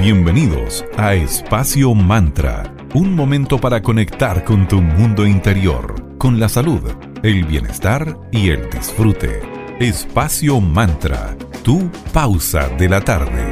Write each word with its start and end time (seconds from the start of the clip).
Bienvenidos 0.00 0.82
a 0.96 1.12
Espacio 1.12 1.92
Mantra, 1.92 2.74
un 2.94 3.14
momento 3.14 3.58
para 3.58 3.82
conectar 3.82 4.44
con 4.44 4.66
tu 4.66 4.80
mundo 4.80 5.26
interior, 5.26 6.16
con 6.16 6.40
la 6.40 6.48
salud, 6.48 6.80
el 7.22 7.44
bienestar 7.44 8.16
y 8.32 8.48
el 8.48 8.70
disfrute. 8.70 9.42
Espacio 9.78 10.58
Mantra, 10.58 11.36
tu 11.62 11.90
pausa 12.14 12.70
de 12.78 12.88
la 12.88 13.02
tarde. 13.02 13.44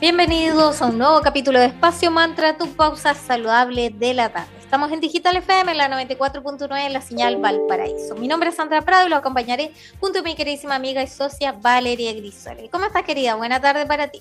Bienvenidos 0.00 0.82
a 0.82 0.86
un 0.86 0.98
nuevo 0.98 1.20
capítulo 1.20 1.60
de 1.60 1.66
Espacio 1.66 2.10
Mantra, 2.10 2.58
tu 2.58 2.66
pausa 2.74 3.14
saludable 3.14 3.90
de 3.90 4.14
la 4.14 4.30
tarde. 4.30 4.63
Estamos 4.74 4.90
en 4.90 4.98
Digital 4.98 5.36
FM, 5.36 5.70
en 5.70 5.78
la 5.78 5.88
94.9, 5.88 6.86
en 6.86 6.92
la 6.92 7.00
señal 7.00 7.36
Valparaíso. 7.36 8.16
Mi 8.16 8.26
nombre 8.26 8.48
es 8.48 8.56
Sandra 8.56 8.82
Prado 8.82 9.06
y 9.06 9.08
lo 9.08 9.14
acompañaré 9.14 9.70
junto 10.00 10.18
a 10.18 10.22
mi 10.22 10.34
queridísima 10.34 10.74
amiga 10.74 11.00
y 11.00 11.06
socia 11.06 11.52
Valeria 11.52 12.12
Grisole. 12.12 12.68
¿Cómo 12.70 12.84
estás, 12.84 13.04
querida? 13.04 13.36
Buena 13.36 13.60
tarde 13.60 13.86
para 13.86 14.08
ti. 14.08 14.20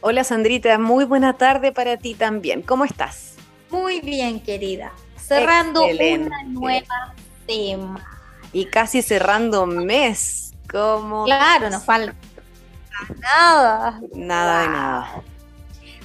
Hola, 0.00 0.24
Sandrita. 0.24 0.76
Muy 0.78 1.04
buena 1.04 1.34
tarde 1.34 1.70
para 1.70 1.96
ti 1.98 2.16
también. 2.16 2.62
¿Cómo 2.62 2.84
estás? 2.84 3.36
Muy 3.70 4.00
bien, 4.00 4.40
querida. 4.40 4.92
Cerrando 5.16 5.84
una 5.84 6.42
nueva 6.42 7.14
semana. 7.46 8.18
Y 8.52 8.64
casi 8.64 9.02
cerrando 9.02 9.66
mes. 9.66 10.52
¿Cómo? 10.68 11.26
Claro, 11.26 11.70
nos 11.70 11.84
falta 11.84 12.12
nada. 13.20 14.00
Nada 14.16 14.62
de 14.62 14.68
nada. 14.68 15.22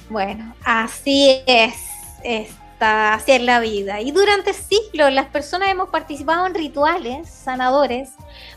Bueno, 0.08 0.54
así 0.64 1.42
es. 1.48 1.74
es 2.22 2.61
hacia 2.82 3.38
la 3.38 3.60
vida. 3.60 4.00
Y 4.00 4.10
durante 4.10 4.52
siglos 4.52 5.12
las 5.12 5.26
personas 5.26 5.68
hemos 5.68 5.90
participado 5.90 6.46
en 6.46 6.54
rituales 6.54 7.28
sanadores 7.28 8.10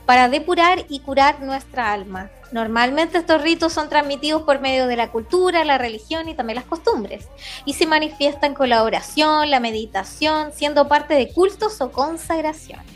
para 0.06 0.30
depurar 0.30 0.86
y 0.90 1.00
curar 1.00 1.42
nuestra 1.42 1.92
alma. 1.92 2.30
Normalmente 2.52 3.18
estos 3.18 3.42
ritos 3.42 3.74
son 3.74 3.90
transmitidos 3.90 4.44
por 4.44 4.60
medio 4.60 4.88
de 4.88 4.96
la 4.96 5.12
cultura, 5.12 5.66
la 5.66 5.78
religión 5.78 6.30
y 6.30 6.36
también 6.36 6.56
las 6.56 6.66
costumbres, 6.66 7.28
y 7.66 7.74
se 7.74 7.88
manifiestan 7.88 8.54
con 8.54 8.70
la 8.70 8.84
oración, 8.84 9.50
la 9.50 9.60
meditación, 9.60 10.52
siendo 10.54 10.88
parte 10.88 11.16
de 11.16 11.34
cultos 11.34 11.82
o 11.82 11.92
consagraciones. 11.92 12.95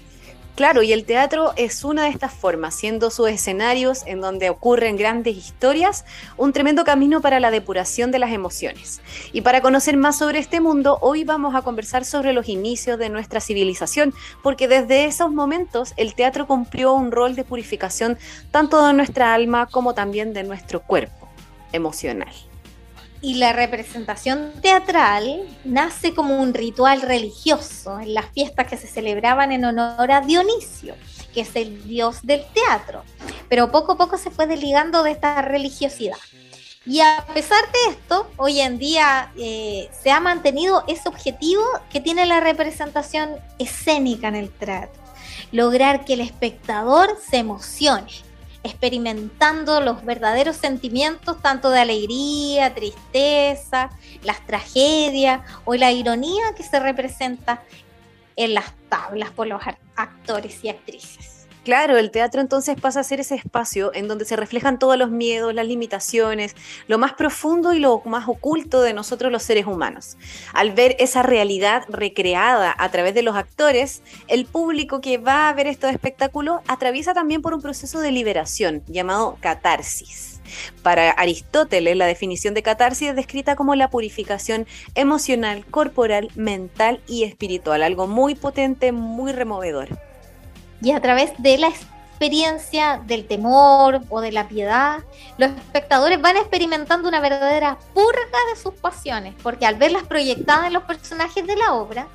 Claro, 0.59 0.83
y 0.83 0.91
el 0.91 1.05
teatro 1.05 1.53
es 1.55 1.85
una 1.85 2.03
de 2.03 2.09
estas 2.09 2.33
formas, 2.33 2.75
siendo 2.75 3.11
sus 3.11 3.29
escenarios 3.29 4.03
en 4.05 4.19
donde 4.19 4.49
ocurren 4.49 4.97
grandes 4.97 5.37
historias, 5.37 6.03
un 6.35 6.51
tremendo 6.51 6.83
camino 6.83 7.21
para 7.21 7.39
la 7.39 7.49
depuración 7.49 8.11
de 8.11 8.19
las 8.19 8.33
emociones. 8.33 8.99
Y 9.31 9.39
para 9.39 9.61
conocer 9.61 9.95
más 9.95 10.17
sobre 10.17 10.39
este 10.39 10.59
mundo, 10.59 10.97
hoy 10.99 11.23
vamos 11.23 11.55
a 11.55 11.61
conversar 11.61 12.03
sobre 12.03 12.33
los 12.33 12.49
inicios 12.49 12.99
de 12.99 13.07
nuestra 13.07 13.39
civilización, 13.39 14.13
porque 14.43 14.67
desde 14.67 15.05
esos 15.05 15.31
momentos 15.31 15.93
el 15.95 16.13
teatro 16.13 16.45
cumplió 16.45 16.91
un 16.91 17.13
rol 17.13 17.35
de 17.35 17.45
purificación 17.45 18.17
tanto 18.51 18.85
de 18.85 18.91
nuestra 18.91 19.33
alma 19.33 19.65
como 19.67 19.93
también 19.93 20.33
de 20.33 20.43
nuestro 20.43 20.81
cuerpo 20.81 21.29
emocional. 21.71 22.48
Y 23.21 23.35
la 23.35 23.51
representación 23.51 24.53
teatral 24.61 25.41
nace 25.65 26.13
como 26.13 26.39
un 26.39 26.53
ritual 26.53 27.01
religioso 27.01 27.99
en 27.99 28.13
las 28.13 28.27
fiestas 28.31 28.67
que 28.67 28.77
se 28.77 28.87
celebraban 28.87 29.51
en 29.51 29.65
honor 29.65 30.11
a 30.11 30.21
Dionisio, 30.21 30.95
que 31.33 31.41
es 31.41 31.55
el 31.55 31.83
dios 31.83 32.21
del 32.23 32.45
teatro. 32.53 33.03
Pero 33.49 33.71
poco 33.71 33.93
a 33.93 33.97
poco 33.97 34.17
se 34.17 34.31
fue 34.31 34.47
desligando 34.47 35.03
de 35.03 35.11
esta 35.11 35.41
religiosidad. 35.41 36.17
Y 36.85 37.01
a 37.01 37.25
pesar 37.33 37.61
de 37.71 37.91
esto, 37.91 38.31
hoy 38.37 38.61
en 38.61 38.79
día 38.79 39.31
eh, 39.37 39.89
se 40.01 40.11
ha 40.11 40.19
mantenido 40.19 40.85
ese 40.87 41.09
objetivo 41.09 41.63
que 41.91 41.99
tiene 41.99 42.25
la 42.25 42.39
representación 42.39 43.35
escénica 43.59 44.29
en 44.29 44.35
el 44.35 44.49
teatro. 44.49 45.01
Lograr 45.51 46.05
que 46.05 46.13
el 46.13 46.21
espectador 46.21 47.17
se 47.29 47.37
emocione, 47.37 48.07
experimentando 48.63 49.81
los 49.81 50.03
verdaderos 50.03 50.57
sentimientos 50.57 51.41
tanto 51.41 51.69
de 51.69 51.79
alegría, 51.79 52.73
tristeza, 52.73 53.89
las 54.23 54.45
tragedias 54.45 55.41
o 55.65 55.75
la 55.75 55.91
ironía 55.91 56.53
que 56.55 56.63
se 56.63 56.79
representa 56.79 57.63
en 58.35 58.53
las 58.53 58.73
tablas 58.89 59.31
por 59.31 59.47
los 59.47 59.61
actores 59.95 60.63
y 60.63 60.69
actrices. 60.69 61.38
Claro, 61.65 61.97
el 61.97 62.09
teatro 62.09 62.39
entonces 62.39 62.79
pasa 62.79 63.01
a 63.01 63.03
ser 63.03 63.19
ese 63.19 63.35
espacio 63.35 63.91
en 63.93 64.07
donde 64.07 64.23
se 64.23 64.37
reflejan 64.37 64.79
todos 64.79 64.97
los 64.97 65.11
miedos, 65.11 65.53
las 65.53 65.67
limitaciones, 65.67 66.55
lo 66.87 66.97
más 66.97 67.13
profundo 67.13 67.73
y 67.73 67.79
lo 67.79 68.01
más 68.05 68.29
oculto 68.29 68.81
de 68.81 68.93
nosotros 68.93 69.29
los 69.29 69.43
seres 69.43 69.65
humanos. 69.65 70.17
Al 70.53 70.71
ver 70.71 70.95
esa 70.99 71.21
realidad 71.21 71.83
recreada 71.89 72.73
a 72.77 72.89
través 72.89 73.13
de 73.13 73.23
los 73.23 73.35
actores, 73.35 74.03
el 74.29 74.45
público 74.45 75.01
que 75.01 75.17
va 75.17 75.49
a 75.49 75.53
ver 75.53 75.67
estos 75.67 75.91
espectáculos 75.91 76.61
atraviesa 76.67 77.13
también 77.13 77.41
por 77.41 77.53
un 77.53 77.61
proceso 77.61 77.99
de 77.99 78.11
liberación 78.11 78.81
llamado 78.87 79.37
catarsis. 79.41 80.39
Para 80.81 81.11
Aristóteles, 81.11 81.95
la 81.97 82.07
definición 82.07 82.53
de 82.53 82.63
catarsis 82.63 83.09
es 83.09 83.15
descrita 83.15 83.57
como 83.57 83.75
la 83.75 83.89
purificación 83.89 84.65
emocional, 84.95 85.65
corporal, 85.65 86.29
mental 86.35 87.01
y 87.05 87.25
espiritual, 87.25 87.83
algo 87.83 88.07
muy 88.07 88.33
potente, 88.33 88.93
muy 88.93 89.33
removedor 89.33 90.08
y 90.81 90.91
a 90.91 91.01
través 91.01 91.31
de 91.37 91.57
la 91.57 91.67
experiencia 91.67 93.01
del 93.05 93.25
temor 93.25 94.01
o 94.09 94.21
de 94.21 94.31
la 94.31 94.47
piedad, 94.47 94.99
los 95.37 95.51
espectadores 95.51 96.21
van 96.21 96.37
experimentando 96.37 97.07
una 97.07 97.21
verdadera 97.21 97.77
purga 97.93 98.39
de 98.53 98.59
sus 98.61 98.73
pasiones, 98.73 99.35
porque 99.41 99.65
al 99.65 99.75
verlas 99.75 100.03
proyectadas 100.03 100.67
en 100.67 100.73
los 100.73 100.83
personajes 100.83 101.47
de 101.47 101.55
la 101.55 101.73
obra, 101.73 102.07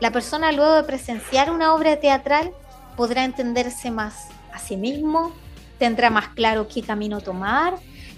la 0.00 0.10
persona 0.10 0.52
luego 0.52 0.74
de 0.74 0.84
presenciar 0.84 1.50
una 1.50 1.74
obra 1.74 2.00
teatral 2.00 2.50
podrá 2.96 3.24
entenderse 3.24 3.90
más 3.90 4.28
a 4.52 4.58
sí 4.58 4.76
mismo, 4.76 5.32
tendrá 5.78 6.10
más 6.10 6.28
claro 6.28 6.66
qué 6.68 6.82
camino 6.82 7.20
tomar, 7.20 7.74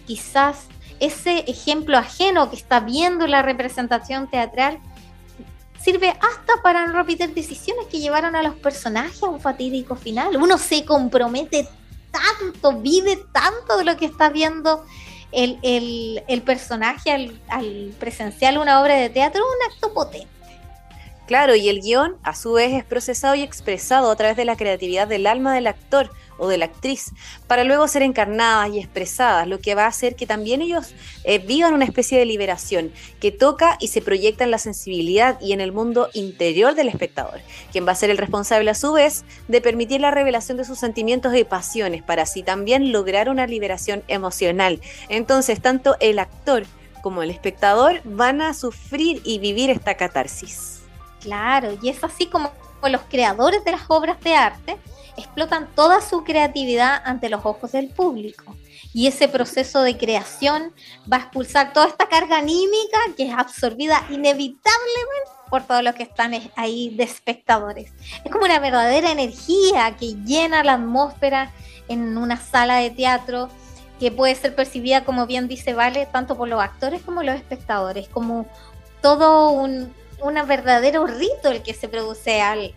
quizás 0.07 0.67
ese 1.01 1.41
ejemplo 1.51 1.99
ajeno 1.99 2.49
que 2.51 2.57
está 2.57 2.81
viendo 2.81 3.27
la 3.27 3.43
representación 3.43 4.29
teatral 4.29 4.79
sirve 5.85 6.09
hasta 6.09 6.63
para 6.63 6.87
no 6.87 6.95
repetir 6.95 7.35
decisiones 7.35 7.87
que 7.89 8.01
llevaron 8.01 8.35
a 8.35 8.43
los 8.43 8.55
personajes 8.55 9.23
a 9.23 9.27
un 9.27 9.41
fatídico 9.41 9.97
final. 9.97 10.37
Uno 10.37 10.57
se 10.57 10.85
compromete 10.85 11.69
tanto, 12.11 12.81
vive 12.81 13.23
tanto 13.33 13.77
de 13.77 13.85
lo 13.85 13.97
que 13.99 14.07
está 14.07 14.31
viendo 14.31 14.85
el, 15.33 16.43
personaje 16.47 17.13
al, 17.13 17.39
al 17.49 17.95
presenciar 17.99 18.59
una 18.59 18.81
obra 18.81 18.95
de 18.95 19.11
teatro, 19.11 19.43
un 19.45 19.73
acto 19.73 19.93
potente. 19.93 20.29
Claro, 21.27 21.55
y 21.55 21.69
el 21.69 21.81
guion 21.81 22.17
a 22.23 22.35
su 22.35 22.53
vez 22.53 22.73
es 22.73 22.85
procesado 22.85 23.35
y 23.35 23.43
expresado 23.43 24.11
a 24.11 24.17
través 24.17 24.37
de 24.37 24.45
la 24.45 24.57
creatividad 24.57 25.09
del 25.09 25.27
alma 25.27 25.55
del 25.55 25.67
actor 25.67 26.11
o 26.39 26.49
de 26.49 26.59
la 26.59 26.67
actriz, 26.67 27.13
para 27.47 27.65
luego 27.65 27.89
ser 27.89 28.03
encarnadas 28.03 28.71
y 28.73 28.79
expresadas, 28.79 29.47
lo 29.47 29.59
que 29.59 29.75
va 29.75 29.85
a 29.85 29.89
hacer 29.89 30.17
que 30.17 30.27
también 30.27 30.63
ellos 30.63 30.95
eh, 31.25 31.39
vivan 31.39 31.75
una 31.75 31.85
especie 31.85 32.19
de 32.19 32.25
liberación 32.25 32.93
que 33.21 33.31
toca 33.31 33.77
y 33.81 33.89
se 33.89 34.03
proyecta 34.03 34.45
en 34.45 34.51
la 34.51 34.59
sensibilidad 34.59 35.41
y 35.41 35.53
en 35.53 35.61
el 35.61 35.73
mundo 35.73 36.09
interior 36.13 36.75
del 36.75 36.89
espectador, 36.89 37.41
quien 37.73 37.87
va 37.87 37.93
a 37.93 37.97
ser 37.97 38.11
el 38.11 38.19
responsable 38.19 38.71
a 38.71 38.75
su 38.75 38.93
vez 38.93 39.25
de 39.49 39.61
permitir 39.61 40.01
la 40.01 40.11
revelación 40.11 40.57
de 40.57 40.65
sus 40.65 40.79
sentimientos 40.79 41.35
y 41.35 41.45
pasiones 41.45 42.03
para 42.03 42.23
así 42.23 42.43
también 42.43 42.93
lograr 42.93 43.29
una 43.29 43.47
liberación 43.47 44.03
emocional. 44.09 44.81
Entonces, 45.09 45.61
tanto 45.61 45.97
el 46.01 46.19
actor 46.19 46.65
como 47.03 47.23
el 47.23 47.31
espectador 47.31 48.01
van 48.05 48.41
a 48.41 48.55
sufrir 48.55 49.21
y 49.25 49.39
vivir 49.39 49.71
esta 49.71 49.95
catarsis. 49.95 50.81
Claro, 51.21 51.77
y 51.83 51.89
es 51.89 52.03
así 52.03 52.27
como 52.27 52.51
los 52.89 53.03
creadores 53.03 53.65
de 53.65 53.73
las 53.73 53.83
obras 53.89 54.21
de 54.21 54.35
arte 54.35 54.77
explotan 55.17 55.69
toda 55.75 56.01
su 56.01 56.25
creatividad 56.25 57.03
ante 57.05 57.29
los 57.29 57.45
ojos 57.45 57.73
del 57.73 57.89
público. 57.89 58.57
Y 58.93 59.07
ese 59.07 59.29
proceso 59.29 59.83
de 59.83 59.97
creación 59.97 60.73
va 61.11 61.17
a 61.17 61.21
expulsar 61.21 61.73
toda 61.73 61.87
esta 61.87 62.09
carga 62.09 62.39
anímica 62.39 62.99
que 63.17 63.29
es 63.29 63.35
absorbida 63.35 64.05
inevitablemente 64.11 65.31
por 65.51 65.65
todos 65.65 65.83
los 65.83 65.95
que 65.95 66.05
están 66.05 66.33
ahí 66.57 66.95
de 66.97 67.05
espectadores. 67.05 67.93
Es 68.25 68.31
como 68.31 68.45
una 68.45 68.59
verdadera 68.59 69.11
energía 69.11 69.97
que 69.99 70.15
llena 70.25 70.65
la 70.65 70.75
atmósfera 70.75 71.53
en 71.89 72.17
una 72.17 72.37
sala 72.37 72.77
de 72.77 72.91
teatro 72.91 73.49
que 74.01 74.11
puede 74.11 74.35
ser 74.35 74.55
percibida, 74.55 75.05
como 75.05 75.27
bien 75.27 75.49
dice 75.49 75.75
Vale, 75.75 76.07
tanto 76.07 76.37
por 76.37 76.49
los 76.49 76.61
actores 76.61 77.03
como 77.03 77.23
los 77.23 77.37
espectadores, 77.37 78.09
como 78.09 78.47
todo 79.01 79.51
un, 79.51 79.93
un 80.21 80.35
verdadero 80.47 81.07
rito 81.07 81.51
el 81.51 81.63
que 81.63 81.75
se 81.75 81.89
produce 81.89 82.41
al, 82.41 82.75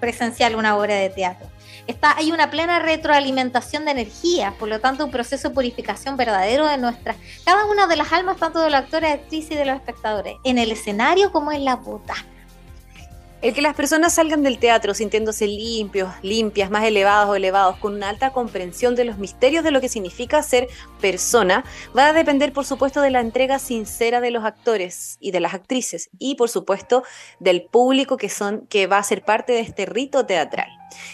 presenciar 0.00 0.56
una 0.56 0.76
obra 0.76 0.94
de 0.94 1.10
teatro. 1.10 1.48
Está, 1.86 2.16
hay 2.16 2.30
una 2.30 2.50
plena 2.50 2.78
retroalimentación 2.78 3.84
de 3.84 3.92
energía, 3.92 4.54
por 4.58 4.68
lo 4.68 4.80
tanto 4.80 5.04
un 5.04 5.10
proceso 5.10 5.48
de 5.48 5.54
purificación 5.54 6.16
verdadero 6.16 6.66
de 6.66 6.78
nuestra, 6.78 7.16
cada 7.44 7.64
una 7.64 7.86
de 7.86 7.96
las 7.96 8.12
almas, 8.12 8.36
tanto 8.36 8.60
de 8.60 8.70
los 8.70 8.80
actores, 8.80 9.14
actrices 9.14 9.52
y 9.52 9.56
de 9.56 9.64
los 9.64 9.76
espectadores, 9.76 10.36
en 10.44 10.58
el 10.58 10.70
escenario 10.70 11.32
como 11.32 11.52
en 11.52 11.64
la 11.64 11.76
butaca. 11.76 12.24
El 13.42 13.54
que 13.54 13.62
las 13.62 13.74
personas 13.74 14.12
salgan 14.12 14.42
del 14.42 14.58
teatro 14.58 14.92
sintiéndose 14.92 15.46
limpios, 15.46 16.12
limpias, 16.20 16.70
más 16.70 16.84
elevados 16.84 17.30
o 17.30 17.34
elevados, 17.34 17.76
con 17.78 17.94
una 17.94 18.10
alta 18.10 18.34
comprensión 18.34 18.94
de 18.94 19.06
los 19.06 19.16
misterios 19.16 19.64
de 19.64 19.70
lo 19.70 19.80
que 19.80 19.88
significa 19.88 20.42
ser 20.42 20.68
persona, 21.00 21.64
va 21.96 22.08
a 22.08 22.12
depender, 22.12 22.52
por 22.52 22.66
supuesto, 22.66 23.00
de 23.00 23.08
la 23.08 23.20
entrega 23.20 23.58
sincera 23.58 24.20
de 24.20 24.30
los 24.30 24.44
actores 24.44 25.16
y 25.20 25.30
de 25.30 25.40
las 25.40 25.54
actrices, 25.54 26.10
y 26.18 26.34
por 26.34 26.50
supuesto 26.50 27.02
del 27.38 27.62
público 27.62 28.18
que 28.18 28.28
son, 28.28 28.66
que 28.66 28.86
va 28.86 28.98
a 28.98 29.02
ser 29.02 29.24
parte 29.24 29.54
de 29.54 29.60
este 29.60 29.86
rito 29.86 30.26
teatral. 30.26 30.68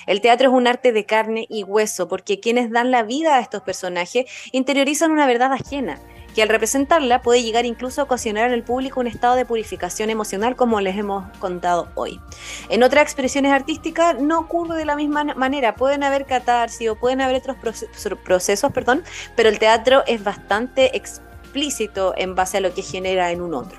El 0.09 0.21
teatro 0.21 0.49
es 0.49 0.55
un 0.55 0.67
arte 0.67 0.91
de 0.91 1.07
carne 1.07 1.47
y 1.49 1.63
hueso, 1.63 2.09
porque 2.09 2.41
quienes 2.41 2.73
dan 2.73 2.91
la 2.91 3.05
vida 3.05 3.37
a 3.37 3.41
estos 3.41 3.63
personajes 3.63 4.25
interiorizan 4.51 5.13
una 5.13 5.29
verdad 5.29 5.53
ajena 5.53 6.01
que 6.37 6.43
al 6.43 6.51
representarla 6.51 7.23
puede 7.23 7.43
llegar 7.43 7.65
incluso 7.65 8.03
a 8.03 8.05
ocasionar 8.05 8.49
en 8.49 8.53
el 8.53 8.63
público 8.63 9.01
un 9.01 9.07
estado 9.07 9.37
de 9.37 9.47
purificación 9.47 10.11
emocional 10.11 10.55
como 10.55 10.83
les 10.83 10.95
hemos 10.99 11.25
contado 11.39 11.89
hoy. 11.95 12.21
En 12.69 12.83
otras 12.83 13.05
expresiones 13.05 13.53
artísticas 13.53 14.21
no 14.21 14.41
ocurre 14.41 14.77
de 14.77 14.85
la 14.85 14.97
misma 14.97 15.25
manera, 15.25 15.77
pueden 15.77 16.03
haber 16.03 16.27
catarsis 16.27 16.91
o 16.91 16.95
pueden 16.95 17.23
haber 17.23 17.37
otros 17.37 17.57
procesos, 18.23 18.71
perdón, 18.71 19.03
pero 19.35 19.49
el 19.49 19.59
teatro 19.59 20.03
es 20.07 20.23
bastante 20.23 20.95
explícito 20.95 22.13
en 22.19 22.35
base 22.35 22.59
a 22.59 22.61
lo 22.61 22.75
que 22.75 22.83
genera 22.83 23.31
en 23.31 23.41
un 23.41 23.55
otro. 23.55 23.79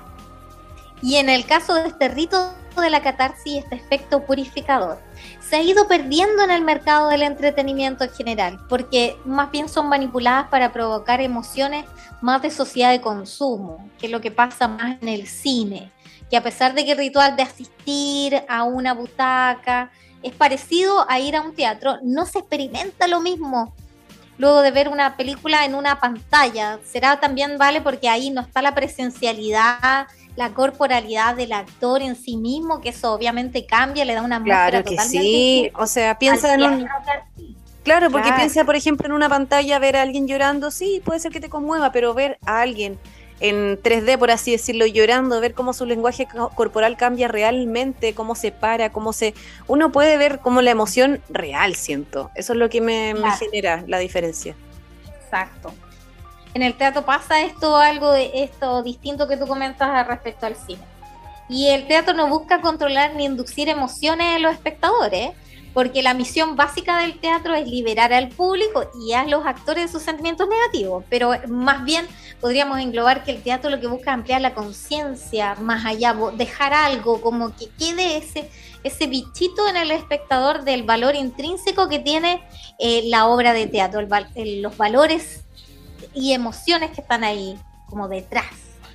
Y 1.00 1.14
en 1.14 1.28
el 1.28 1.46
caso 1.46 1.74
de 1.74 1.86
este 1.86 2.08
rito 2.08 2.54
de 2.80 2.90
la 2.90 3.02
catarsis, 3.02 3.64
este 3.64 3.76
efecto 3.76 4.24
purificador, 4.24 4.98
se 5.40 5.56
ha 5.56 5.62
ido 5.62 5.88
perdiendo 5.88 6.42
en 6.42 6.50
el 6.50 6.62
mercado 6.62 7.08
del 7.08 7.22
entretenimiento 7.22 8.04
en 8.04 8.10
general, 8.10 8.58
porque 8.68 9.16
más 9.24 9.50
bien 9.50 9.68
son 9.68 9.88
manipuladas 9.88 10.48
para 10.48 10.72
provocar 10.72 11.20
emociones 11.20 11.84
más 12.20 12.42
de 12.42 12.50
sociedad 12.50 12.90
de 12.90 13.00
consumo, 13.00 13.88
que 13.98 14.06
es 14.06 14.12
lo 14.12 14.20
que 14.20 14.30
pasa 14.30 14.68
más 14.68 15.00
en 15.00 15.08
el 15.08 15.26
cine, 15.26 15.92
que 16.30 16.36
a 16.36 16.42
pesar 16.42 16.74
de 16.74 16.84
que 16.84 16.92
el 16.92 16.98
ritual 16.98 17.36
de 17.36 17.42
asistir 17.42 18.42
a 18.48 18.64
una 18.64 18.94
butaca 18.94 19.90
es 20.22 20.34
parecido 20.34 21.08
a 21.08 21.18
ir 21.20 21.36
a 21.36 21.42
un 21.42 21.54
teatro, 21.54 21.98
no 22.02 22.26
se 22.26 22.40
experimenta 22.40 23.06
lo 23.06 23.20
mismo 23.20 23.74
luego 24.38 24.62
de 24.62 24.70
ver 24.70 24.88
una 24.88 25.16
película 25.16 25.64
en 25.64 25.74
una 25.74 26.00
pantalla. 26.00 26.78
Será 26.84 27.20
también 27.20 27.58
vale 27.58 27.80
porque 27.80 28.08
ahí 28.08 28.30
no 28.30 28.40
está 28.40 28.62
la 28.62 28.74
presencialidad 28.74 30.06
la 30.38 30.54
corporalidad 30.54 31.34
del 31.34 31.52
actor 31.52 32.00
en 32.00 32.14
sí 32.14 32.36
mismo, 32.36 32.80
que 32.80 32.90
eso 32.90 33.12
obviamente 33.12 33.66
cambia, 33.66 34.04
le 34.04 34.14
da 34.14 34.22
una 34.22 34.40
Claro 34.40 34.84
que 34.84 34.96
sí, 34.96 35.68
o 35.74 35.88
sea, 35.88 36.16
piensa 36.16 36.54
en 36.54 36.62
un... 36.62 36.88
Claro, 37.82 38.08
porque 38.08 38.32
piensa, 38.36 38.64
por 38.64 38.76
ejemplo, 38.76 39.04
en 39.06 39.12
una 39.14 39.28
pantalla 39.28 39.80
ver 39.80 39.96
a 39.96 40.02
alguien 40.02 40.28
llorando, 40.28 40.70
sí, 40.70 41.02
puede 41.04 41.18
ser 41.18 41.32
que 41.32 41.40
te 41.40 41.48
conmueva, 41.48 41.90
pero 41.90 42.14
ver 42.14 42.38
a 42.46 42.60
alguien 42.60 43.00
en 43.40 43.82
3D, 43.82 44.16
por 44.16 44.30
así 44.30 44.52
decirlo, 44.52 44.86
llorando, 44.86 45.40
ver 45.40 45.54
cómo 45.54 45.72
su 45.72 45.86
lenguaje 45.86 46.28
corporal 46.54 46.96
cambia 46.96 47.26
realmente, 47.26 48.14
cómo 48.14 48.36
se 48.36 48.52
para, 48.52 48.90
cómo 48.90 49.12
se... 49.12 49.34
Uno 49.66 49.90
puede 49.90 50.18
ver 50.18 50.38
como 50.38 50.62
la 50.62 50.70
emoción 50.70 51.20
real, 51.30 51.74
siento. 51.74 52.30
Eso 52.36 52.52
es 52.52 52.60
lo 52.60 52.68
que 52.68 52.80
me 52.80 53.12
genera 53.40 53.82
la 53.88 53.98
diferencia. 53.98 54.54
Exacto 55.24 55.74
en 56.58 56.64
el 56.64 56.74
teatro 56.74 57.04
pasa 57.04 57.40
esto, 57.42 57.76
algo 57.76 58.10
de 58.10 58.32
esto 58.34 58.82
distinto 58.82 59.28
que 59.28 59.36
tú 59.36 59.46
comentas 59.46 60.04
respecto 60.08 60.44
al 60.44 60.56
cine. 60.56 60.82
Y 61.48 61.68
el 61.68 61.86
teatro 61.86 62.14
no 62.14 62.26
busca 62.26 62.60
controlar 62.60 63.14
ni 63.14 63.26
inducir 63.26 63.68
emociones 63.68 64.34
en 64.34 64.42
los 64.42 64.52
espectadores, 64.52 65.30
porque 65.72 66.02
la 66.02 66.14
misión 66.14 66.56
básica 66.56 66.98
del 66.98 67.20
teatro 67.20 67.54
es 67.54 67.68
liberar 67.68 68.12
al 68.12 68.30
público 68.30 68.90
y 69.06 69.12
a 69.12 69.24
los 69.24 69.46
actores 69.46 69.84
de 69.84 69.92
sus 69.92 70.02
sentimientos 70.02 70.48
negativos, 70.48 71.04
pero 71.08 71.30
más 71.46 71.84
bien 71.84 72.08
podríamos 72.40 72.80
englobar 72.80 73.22
que 73.22 73.30
el 73.30 73.42
teatro 73.42 73.70
lo 73.70 73.78
que 73.78 73.86
busca 73.86 74.10
es 74.10 74.14
ampliar 74.14 74.40
la 74.40 74.54
conciencia 74.54 75.54
más 75.60 75.86
allá, 75.86 76.16
dejar 76.34 76.74
algo 76.74 77.20
como 77.20 77.54
que 77.54 77.68
quede 77.78 78.16
ese, 78.16 78.50
ese 78.82 79.06
bichito 79.06 79.68
en 79.68 79.76
el 79.76 79.92
espectador 79.92 80.64
del 80.64 80.82
valor 80.82 81.14
intrínseco 81.14 81.88
que 81.88 82.00
tiene 82.00 82.42
eh, 82.80 83.02
la 83.04 83.28
obra 83.28 83.52
de 83.52 83.68
teatro, 83.68 84.00
los 84.34 84.76
valores 84.76 85.44
y 86.18 86.32
emociones 86.32 86.90
que 86.90 87.00
están 87.00 87.24
ahí 87.24 87.58
como 87.86 88.08
detrás. 88.08 88.46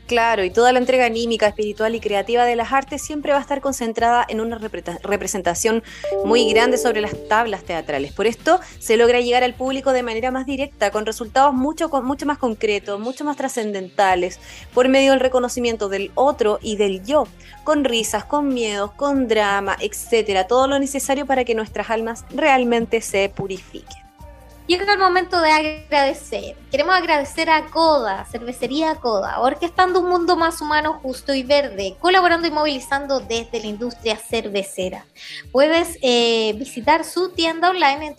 Claro, 0.06 0.44
y 0.44 0.50
toda 0.50 0.74
la 0.74 0.80
entrega 0.80 1.06
anímica, 1.06 1.48
espiritual 1.48 1.96
y 1.96 2.02
creativa 2.02 2.44
de 2.46 2.58
las 2.58 2.74
artes 2.74 3.02
siempre 3.02 3.31
va 3.31 3.38
a 3.38 3.42
estar 3.42 3.62
concentrada 3.62 4.25
en 4.28 4.42
una 4.42 4.58
representación 4.58 5.81
muy 6.25 6.52
grande 6.52 6.78
sobre 6.78 7.00
las 7.00 7.14
tablas 7.30 7.64
teatrales. 7.64 8.12
Por 8.12 8.28
esto 8.28 8.60
se 8.80 8.98
logra 8.98 9.22
llegar 9.22 9.44
al 9.44 9.54
público 9.54 9.94
de 9.94 10.04
manera 10.04 10.30
más 10.30 10.46
directa, 10.46 10.92
con 10.92 11.06
resultados 11.06 11.54
mucho, 11.54 11.88
mucho 12.04 12.25
más 12.25 12.38
concretos, 12.38 13.00
mucho 13.00 13.24
más 13.24 13.38
trascendentales, 13.38 14.42
por 14.74 14.90
medio 14.90 15.12
del 15.12 15.22
reconocimiento 15.22 15.88
del 15.88 16.12
otro 16.16 16.60
y 16.62 16.75
del 16.75 17.06
yo, 17.06 17.25
con 17.64 17.86
risas, 17.86 18.25
con 18.25 18.50
miedos, 18.50 18.92
con 18.92 19.30
drama, 19.30 19.78
etcétera, 19.80 20.48
todo 20.48 20.68
lo 20.68 20.80
necesario 20.80 21.25
para 21.25 21.46
que 21.46 21.56
nuestras 21.56 21.90
almas 21.90 22.25
realmente 22.30 23.00
se 23.00 23.30
purifiquen. 23.30 24.02
Llega 24.65 24.94
el 24.94 25.00
momento 25.00 25.42
de 25.42 25.51
agradecer. 25.51 26.56
Queremos 26.71 26.95
agradecer 26.95 27.50
a 27.50 27.65
Coda, 27.65 28.24
Cervecería 28.24 28.95
Coda, 28.95 29.42
orquestando 29.42 30.00
un 30.00 30.07
mundo 30.10 30.38
más 30.38 30.62
humano, 30.62 31.01
justo 31.04 31.33
y 31.33 31.44
verde, 31.44 31.98
colaborando 32.00 32.48
y 32.48 32.51
movilizando 32.51 33.19
desde 33.19 33.60
la 33.60 33.68
industria 33.68 34.15
cervecera. 34.15 35.06
Puedes 35.51 35.98
eh, 36.01 36.54
visitar 36.57 37.04
su 37.04 37.33
tienda 37.33 37.71
online 37.71 38.07
en 38.07 38.15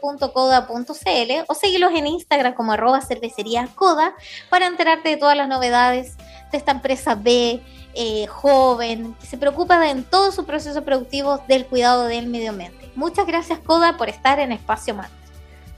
www.coda.cl 0.00 1.32
o 1.46 1.54
seguirlos 1.54 1.92
en 1.94 2.08
Instagram 2.08 2.54
como 2.54 2.72
arroba 2.72 3.00
cervecería 3.00 3.68
Coda 3.76 4.14
para 4.50 4.66
enterarte 4.66 5.10
de 5.10 5.16
todas 5.16 5.36
las 5.36 5.46
novedades 5.46 6.16
de 6.50 6.58
esta 6.58 6.72
empresa 6.72 7.14
B, 7.14 7.62
eh, 7.94 8.26
joven, 8.26 9.14
que 9.20 9.26
se 9.26 9.38
preocupa 9.38 9.88
en 9.88 10.02
todo 10.02 10.32
su 10.32 10.44
proceso 10.44 10.82
productivo 10.84 11.38
del 11.46 11.66
cuidado 11.66 12.06
del 12.06 12.26
medio 12.26 12.50
ambiente. 12.50 12.90
Muchas 12.96 13.28
gracias 13.28 13.60
Coda 13.60 13.96
por 13.96 14.08
estar 14.08 14.40
en 14.40 14.50
Espacio 14.50 14.96
Más. 14.96 15.17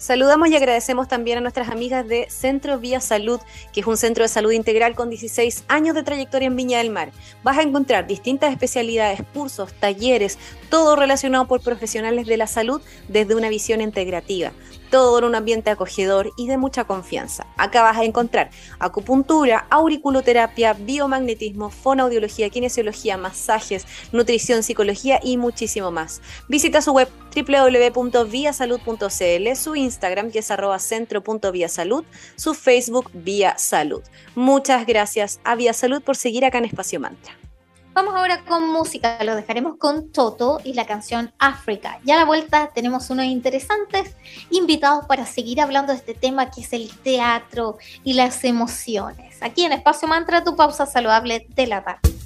Saludamos 0.01 0.49
y 0.49 0.57
agradecemos 0.57 1.09
también 1.09 1.37
a 1.37 1.41
nuestras 1.43 1.69
amigas 1.69 2.09
de 2.09 2.27
Centro 2.31 2.79
Vía 2.79 3.03
Salud, 3.03 3.39
que 3.71 3.81
es 3.81 3.87
un 3.87 3.99
centro 3.99 4.25
de 4.25 4.29
salud 4.29 4.51
integral 4.51 4.95
con 4.95 5.11
16 5.11 5.65
años 5.69 5.95
de 5.95 6.03
trayectoria 6.03 6.47
en 6.47 6.57
Viña 6.57 6.79
del 6.79 6.89
Mar. 6.89 7.13
Vas 7.43 7.59
a 7.59 7.63
encontrar 7.63 8.07
distintas 8.07 8.51
especialidades, 8.51 9.21
cursos, 9.35 9.75
talleres, 9.75 10.39
todo 10.71 10.97
relacionado 10.97 11.47
por 11.47 11.61
profesionales 11.61 12.27
de 12.27 12.39
la 12.39 12.47
salud 12.47 12.81
desde 13.09 13.35
una 13.35 13.51
visión 13.51 13.83
integrativa 13.83 14.53
todo 14.91 15.19
en 15.19 15.25
un 15.25 15.35
ambiente 15.35 15.71
acogedor 15.71 16.31
y 16.37 16.47
de 16.47 16.59
mucha 16.59 16.85
confianza. 16.85 17.47
Acá 17.57 17.83
vas 17.83 17.97
a 17.97 18.05
encontrar 18.05 18.51
acupuntura, 18.79 19.67
auriculoterapia, 19.71 20.75
biomagnetismo, 20.75 21.71
fonoaudiología, 21.71 22.51
kinesiología, 22.51 23.17
masajes, 23.17 23.87
nutrición, 24.13 24.63
psicología 24.63 25.19
y 25.23 25.37
muchísimo 25.37 25.91
más. 25.91 26.21
Visita 26.49 26.83
su 26.83 26.93
web 26.93 27.09
www.viasalud.cl, 27.35 29.57
su 29.57 29.77
Instagram 29.77 30.31
que 30.31 30.41
es 30.41 30.51
centro.viasalud, 30.79 32.05
su 32.37 32.55
Facebook 32.55 33.11
Vía 33.13 33.57
Salud. 33.59 34.03
Muchas 34.35 34.87
gracias 34.87 35.41
a 35.45 35.55
Vía 35.55 35.73
Salud 35.73 36.03
por 36.03 36.17
seguir 36.17 36.45
acá 36.45 36.59
en 36.59 36.65
Espacio 36.65 37.01
Mantra. 37.01 37.50
Vamos 37.93 38.15
ahora 38.15 38.45
con 38.45 38.71
música, 38.71 39.23
lo 39.25 39.35
dejaremos 39.35 39.77
con 39.77 40.13
Toto 40.13 40.61
y 40.63 40.75
la 40.75 40.87
canción 40.87 41.33
África. 41.39 41.99
Ya 42.05 42.15
a 42.15 42.19
la 42.19 42.25
vuelta 42.25 42.71
tenemos 42.73 43.11
unos 43.11 43.27
interesantes 43.27 44.15
invitados 44.51 45.07
para 45.07 45.27
seguir 45.27 45.61
hablando 45.61 45.93
de 45.93 45.99
este 45.99 46.15
tema 46.15 46.53
que 46.53 46.61
es 46.61 46.73
el 46.73 46.89
teatro 47.01 47.79
y 48.05 48.13
las 48.13 48.45
emociones. 48.45 49.43
Aquí 49.43 49.65
en 49.65 49.73
Espacio 49.73 50.07
Mantra, 50.07 50.45
tu 50.45 50.55
pausa 50.55 50.87
saludable 50.87 51.49
de 51.49 51.67
la 51.67 51.83
tarde. 51.83 52.20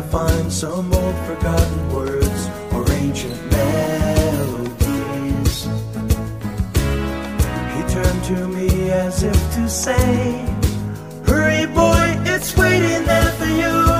to 0.00 0.06
find 0.08 0.52
some 0.52 0.92
old 0.94 1.14
forgotten 1.26 1.92
words 1.92 2.48
or 2.72 2.90
ancient 2.92 3.38
melodies. 3.50 4.74
He 7.74 7.82
turned 7.94 8.24
to 8.24 8.48
me 8.48 8.90
as 8.90 9.22
if 9.22 9.54
to 9.54 9.68
say, 9.68 10.46
Hurry, 11.26 11.66
boy, 11.66 12.16
it's 12.24 12.56
waiting 12.56 13.04
there 13.04 13.32
for 13.32 13.46
you. 13.46 13.99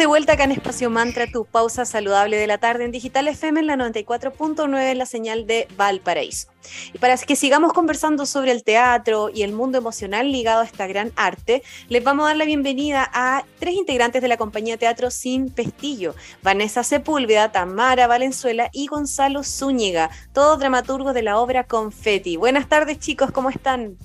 De 0.00 0.06
vuelta 0.06 0.32
acá 0.32 0.44
en 0.44 0.52
Espacio 0.52 0.88
Mantra, 0.88 1.26
tu 1.26 1.44
pausa 1.44 1.84
saludable 1.84 2.38
de 2.38 2.46
la 2.46 2.56
tarde 2.56 2.86
en 2.86 2.90
Digital 2.90 3.28
FM 3.28 3.60
en 3.60 3.66
la 3.66 3.76
94.9 3.76 4.92
en 4.92 4.96
la 4.96 5.04
señal 5.04 5.46
de 5.46 5.68
Valparaíso. 5.76 6.48
Y 6.94 6.98
para 6.98 7.18
que 7.18 7.36
sigamos 7.36 7.74
conversando 7.74 8.24
sobre 8.24 8.52
el 8.52 8.64
teatro 8.64 9.28
y 9.28 9.42
el 9.42 9.52
mundo 9.52 9.76
emocional 9.76 10.32
ligado 10.32 10.62
a 10.62 10.64
esta 10.64 10.86
gran 10.86 11.12
arte, 11.16 11.62
les 11.90 12.02
vamos 12.02 12.24
a 12.24 12.28
dar 12.28 12.38
la 12.38 12.46
bienvenida 12.46 13.10
a 13.12 13.44
tres 13.58 13.74
integrantes 13.74 14.22
de 14.22 14.28
la 14.28 14.38
compañía 14.38 14.78
Teatro 14.78 15.10
Sin 15.10 15.50
Pestillo, 15.50 16.14
Vanessa 16.42 16.82
Sepúlveda, 16.82 17.52
Tamara 17.52 18.06
Valenzuela 18.06 18.70
y 18.72 18.86
Gonzalo 18.86 19.44
Zúñiga, 19.44 20.08
todos 20.32 20.58
dramaturgos 20.60 21.12
de 21.12 21.24
la 21.24 21.38
obra 21.38 21.64
Confetti. 21.64 22.38
Buenas 22.38 22.70
tardes 22.70 23.00
chicos, 23.00 23.32
¿cómo 23.32 23.50
están? 23.50 23.98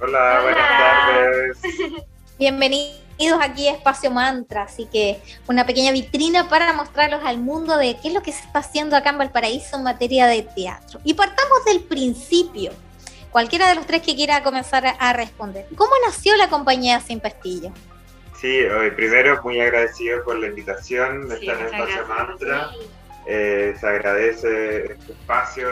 Hola, 0.00 0.40
buenas 0.42 0.68
tardes. 0.78 1.58
Bienvenidos 2.38 3.03
aquí 3.40 3.68
a 3.68 3.72
Espacio 3.72 4.10
Mantra, 4.10 4.62
así 4.62 4.86
que 4.86 5.20
una 5.48 5.66
pequeña 5.66 5.92
vitrina 5.92 6.48
para 6.48 6.72
mostrarlos 6.72 7.22
al 7.24 7.38
mundo 7.38 7.76
de 7.76 7.96
qué 8.00 8.08
es 8.08 8.14
lo 8.14 8.22
que 8.22 8.32
se 8.32 8.44
está 8.44 8.60
haciendo 8.60 8.96
acá 8.96 9.10
en 9.10 9.18
Valparaíso 9.18 9.76
en 9.76 9.84
materia 9.84 10.26
de 10.26 10.42
teatro. 10.42 11.00
Y 11.04 11.14
partamos 11.14 11.64
del 11.64 11.80
principio. 11.80 12.72
Cualquiera 13.30 13.68
de 13.68 13.74
los 13.76 13.86
tres 13.86 14.02
que 14.02 14.14
quiera 14.14 14.42
comenzar 14.42 14.84
a 14.98 15.12
responder. 15.12 15.66
¿Cómo 15.76 15.90
nació 16.06 16.36
la 16.36 16.48
compañía 16.48 17.00
Sin 17.00 17.20
Pestillo? 17.20 17.72
Sí, 18.40 18.60
hoy 18.62 18.90
primero 18.90 19.40
muy 19.42 19.60
agradecido 19.60 20.22
por 20.24 20.38
la 20.38 20.48
invitación 20.48 21.28
de 21.28 21.36
estar 21.36 21.58
en 21.58 21.66
Espacio 21.66 22.06
Mantra. 22.06 22.70
Eh, 23.26 23.74
se 23.80 23.86
agradece 23.86 24.92
este 24.92 25.12
espacio 25.12 25.68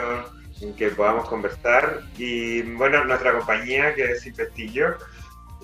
en 0.61 0.75
que 0.75 0.89
podamos 0.89 1.29
conversar. 1.29 2.01
Y 2.17 2.63
bueno, 2.63 3.03
nuestra 3.05 3.33
compañía, 3.33 3.93
que 3.93 4.11
es 4.11 4.21
Sin 4.21 4.33
Pestillo, 4.33 4.97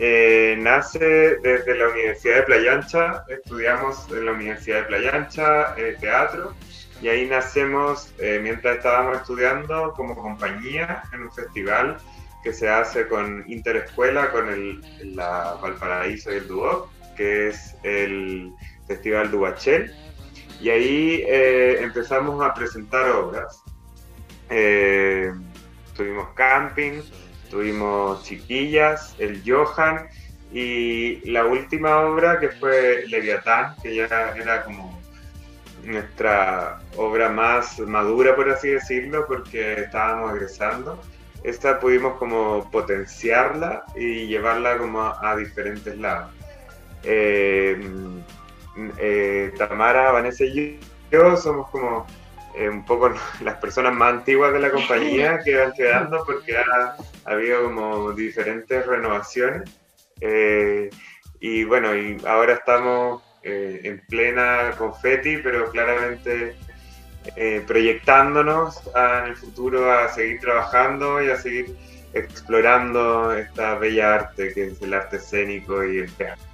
eh, 0.01 0.56
nace 0.58 1.36
desde 1.44 1.75
la 1.75 1.89
Universidad 1.89 2.38
de 2.38 2.44
Playa 2.44 2.74
Ancha, 2.75 3.25
estudiamos 3.27 4.10
en 4.10 4.27
la 4.27 4.32
Universidad 4.32 4.77
de 4.77 4.84
Playa 4.84 5.12
Ancha 5.13 5.75
eh, 5.75 5.98
teatro 6.00 6.53
y 7.01 7.10
ahí 7.10 7.27
nacemos 7.27 8.13
eh, 8.18 8.39
mientras 8.41 8.77
estábamos 8.77 9.18
estudiando 9.18 9.91
como 9.98 10.15
compañía 10.15 11.03
en 11.12 11.24
un 11.24 11.32
festival 11.34 11.98
que 12.46 12.53
se 12.53 12.70
hace 12.70 13.10
con 13.10 13.44
Interescuela, 13.51 14.32
con 14.32 14.48
el, 14.48 14.82
la 15.15 15.58
Valparaíso 15.62 16.32
y 16.32 16.38
el 16.38 16.48
Duoc, 16.48 16.89
que 17.18 17.50
es 17.50 17.75
el 17.84 18.53
Festival 18.88 19.29
Dubachel. 19.29 19.94
Y 20.62 20.70
ahí 20.70 21.25
eh, 21.27 21.82
empezamos 21.82 22.41
a 22.41 22.53
presentar 22.53 23.10
obras. 23.10 23.62
Tuvimos 25.98 26.29
camping, 26.36 27.01
tuvimos 27.50 28.24
chiquillas, 28.24 29.15
el 29.20 29.41
Johan 29.46 30.08
y 30.51 31.29
la 31.29 31.46
última 31.46 32.00
obra 32.00 32.39
que 32.39 32.50
fue 32.50 33.06
Leviatán, 33.08 33.75
que 33.82 33.96
ya 33.96 34.34
era 34.36 34.63
como 34.63 35.00
nuestra 35.84 36.79
obra 36.98 37.29
más 37.29 37.79
madura, 37.79 38.36
por 38.36 38.50
así 38.50 38.70
decirlo, 38.70 39.25
porque 39.27 39.82
estábamos 39.82 40.34
egresando. 40.34 41.00
Esta 41.44 41.79
pudimos 41.79 42.18
como 42.18 42.70
potenciarla 42.70 43.86
y 43.96 44.27
llevarla 44.27 44.77
como 44.77 45.01
a, 45.01 45.36
diferentes 45.38 45.98
lados. 45.98 46.32
Eh, 47.03 47.82
eh, 48.98 49.53
Tamara, 49.58 50.12
Vanessa 50.12 50.44
y 50.44 50.79
yo 51.12 51.38
somos 51.38 51.70
como 51.70 52.06
eh, 52.56 52.70
un 52.70 52.86
poco 52.86 53.13
las 53.41 53.56
personas 53.58 53.94
más 53.94 54.13
antiguas 54.13 54.53
de 54.53 54.60
la 54.60 54.72
compañía 54.72 55.39
que 55.46 55.56
van 55.56 55.74
quedando 55.74 56.24
porque 56.25 56.58
ha, 56.58 56.96
habido 57.25 57.63
como 57.63 58.12
diferentes 58.13 58.86
renovaciones. 58.86 59.70
Eh, 60.22 60.89
y 61.39 61.63
bueno, 61.63 61.96
y 61.96 62.18
ahora 62.25 62.53
estamos 62.53 63.24
en 63.41 64.01
plena 64.10 64.74
confeti, 64.77 65.38
pero 65.38 65.72
claramente 65.72 66.58
proyectándonos 67.65 68.82
en 68.94 69.27
el 69.27 69.36
futuro 69.38 69.89
a 69.89 70.10
seguir 70.10 70.41
trabajando 70.41 71.24
y 71.24 71.29
a 71.29 71.38
seguir 71.38 71.74
explorando 72.13 73.34
esta 73.34 73.75
bella 73.75 74.15
arte 74.15 74.53
que 74.53 74.68
es 74.68 74.82
el 74.82 74.94
arte 74.94 75.15
escénico 75.15 75.84
y 75.86 76.00
el 76.00 76.12
teatro. 76.13 76.49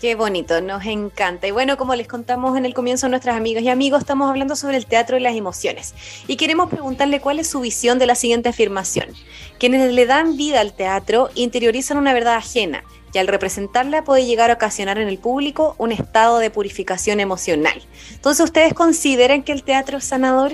Qué 0.00 0.14
bonito, 0.14 0.60
nos 0.60 0.86
encanta. 0.86 1.48
Y 1.48 1.50
bueno, 1.50 1.76
como 1.76 1.96
les 1.96 2.06
contamos 2.06 2.56
en 2.56 2.64
el 2.64 2.72
comienzo 2.72 3.08
nuestras 3.08 3.36
amigas 3.36 3.64
y 3.64 3.68
amigos, 3.68 3.98
estamos 4.00 4.30
hablando 4.30 4.54
sobre 4.54 4.76
el 4.76 4.86
teatro 4.86 5.16
y 5.16 5.20
las 5.20 5.34
emociones. 5.34 5.92
Y 6.28 6.36
queremos 6.36 6.70
preguntarle 6.70 7.20
cuál 7.20 7.40
es 7.40 7.50
su 7.50 7.60
visión 7.60 7.98
de 7.98 8.06
la 8.06 8.14
siguiente 8.14 8.48
afirmación. 8.48 9.08
Quienes 9.58 9.92
le 9.92 10.06
dan 10.06 10.36
vida 10.36 10.60
al 10.60 10.72
teatro 10.72 11.30
interiorizan 11.34 11.98
una 11.98 12.12
verdad 12.12 12.36
ajena 12.36 12.84
y 13.12 13.18
al 13.18 13.26
representarla 13.26 14.04
puede 14.04 14.24
llegar 14.24 14.52
a 14.52 14.54
ocasionar 14.54 14.98
en 14.98 15.08
el 15.08 15.18
público 15.18 15.74
un 15.78 15.90
estado 15.90 16.38
de 16.38 16.50
purificación 16.50 17.18
emocional. 17.18 17.82
Entonces, 18.12 18.44
¿ustedes 18.44 18.74
consideran 18.74 19.42
que 19.42 19.50
el 19.50 19.64
teatro 19.64 19.98
es 19.98 20.04
sanador? 20.04 20.52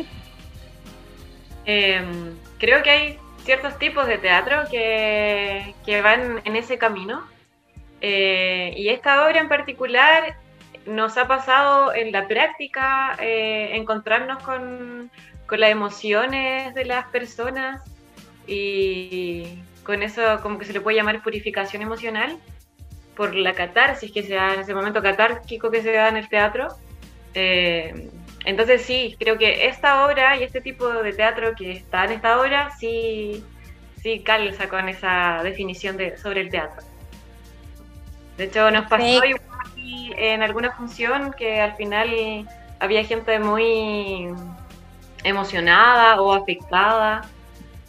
Em, 1.66 2.34
creo 2.58 2.82
que 2.82 2.90
hay 2.90 3.18
ciertos 3.44 3.78
tipos 3.78 4.06
de 4.06 4.16
teatro 4.16 4.62
que, 4.70 5.74
que 5.84 6.00
van 6.00 6.40
en 6.46 6.56
ese 6.56 6.78
camino 6.78 7.33
eh, 8.06 8.75
y 8.76 8.90
esta 8.90 9.26
obra 9.26 9.40
en 9.40 9.49
particular 9.49 10.37
nos 10.84 11.16
ha 11.16 11.26
pasado 11.26 11.94
en 11.94 12.12
la 12.12 12.28
práctica 12.28 13.16
eh, 13.18 13.70
encontrarnos 13.76 14.42
con, 14.42 15.11
las 15.50 15.70
emociones 15.70 16.75
de 16.75 16.84
las 16.84 17.06
personas 17.06 17.82
y 18.46 19.58
con 19.84 20.02
eso 20.02 20.20
como 20.42 20.58
que 20.58 20.66
se 20.66 20.75
le 20.75 20.82
puede 20.82 20.99
llamar 20.99 21.23
purificación 21.23 21.80
emocional 21.80 22.37
por 23.16 23.34
la 23.34 23.54
catarsis 23.54 24.12
que 24.12 24.23
se 24.23 24.34
da 24.34 24.52
en 24.52 24.61
ese 24.61 24.75
momento 24.75 25.00
catárquico 25.00 25.70
que 25.70 25.80
se 25.80 25.92
da 25.92 26.11
en 26.11 26.18
el 26.18 26.28
teatro. 26.28 26.76
Eh, 27.32 28.11
entonces 28.44 28.82
sí, 28.82 29.16
creo 29.18 29.38
que 29.38 29.66
esta 29.66 30.04
obra 30.04 30.37
y 30.37 30.42
este 30.42 30.61
tipo 30.61 30.90
de 30.90 31.14
teatro 31.14 31.54
que 31.56 31.73
está 31.73 32.04
en 32.04 32.12
esta 32.12 32.38
obra 32.38 32.70
sí, 32.78 33.42
sí 34.02 34.20
calza 34.23 34.68
con 34.68 34.90
esa 34.90 35.40
definición 35.42 35.96
de, 35.96 36.18
sobre 36.18 36.42
el 36.42 36.50
teatro. 36.50 36.84
De 38.36 38.44
hecho, 38.44 38.70
nos 38.70 38.86
pasó 38.88 39.20
en 40.16 40.42
alguna 40.42 40.72
función 40.72 41.32
que 41.32 41.60
al 41.60 41.74
final 41.76 42.48
había 42.80 43.04
gente 43.04 43.38
muy 43.38 44.28
emocionada 45.22 46.20
o 46.20 46.32
afectada. 46.32 47.22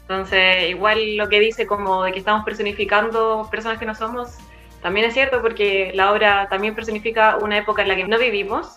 Entonces, 0.01 0.69
igual 0.69 1.17
lo 1.17 1.29
que 1.29 1.39
dice 1.39 1.65
como 1.65 2.03
de 2.03 2.11
que 2.11 2.19
estamos 2.19 2.45
personificando 2.45 3.47
personas 3.49 3.79
que 3.79 3.85
no 3.85 3.95
somos, 3.95 4.37
también 4.81 5.07
es 5.07 5.13
cierto 5.13 5.41
porque 5.41 5.91
la 5.95 6.11
obra 6.11 6.47
también 6.47 6.75
personifica 6.75 7.37
una 7.37 7.57
época 7.57 7.81
en 7.81 7.87
la 7.87 7.95
que 7.95 8.07
no 8.07 8.19
vivimos, 8.19 8.75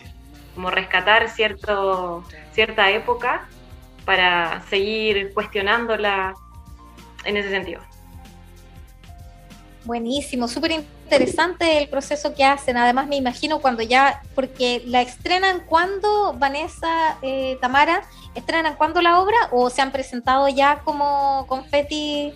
como 0.54 0.70
rescatar 0.70 1.28
cierto, 1.28 2.25
cierta 2.52 2.90
época 2.90 3.46
para 4.06 4.62
seguir 4.62 5.34
cuestionándola 5.34 6.34
en 7.25 7.37
ese 7.37 7.50
sentido. 7.50 7.83
Buenísimo, 9.85 10.48
súper 10.48 10.70
interesante 10.70 10.97
el 11.16 11.88
proceso 11.88 12.35
que 12.35 12.44
hacen. 12.44 12.77
Además, 12.77 13.07
me 13.07 13.16
imagino 13.16 13.61
cuando 13.61 13.83
ya, 13.83 14.23
porque 14.35 14.83
la 14.87 15.03
estrenan 15.03 15.61
cuando, 15.61 16.35
Vanessa, 16.35 17.18
eh, 17.23 17.59
Tamara, 17.61 18.03
estrenan 18.35 18.75
cuando 18.77 19.03
la 19.03 19.21
obra 19.21 19.37
o 19.51 19.71
se 19.71 19.83
han 19.83 19.92
presentado 19.92 20.49
ya 20.49 20.81
como 20.85 21.47
confeti 21.49 22.35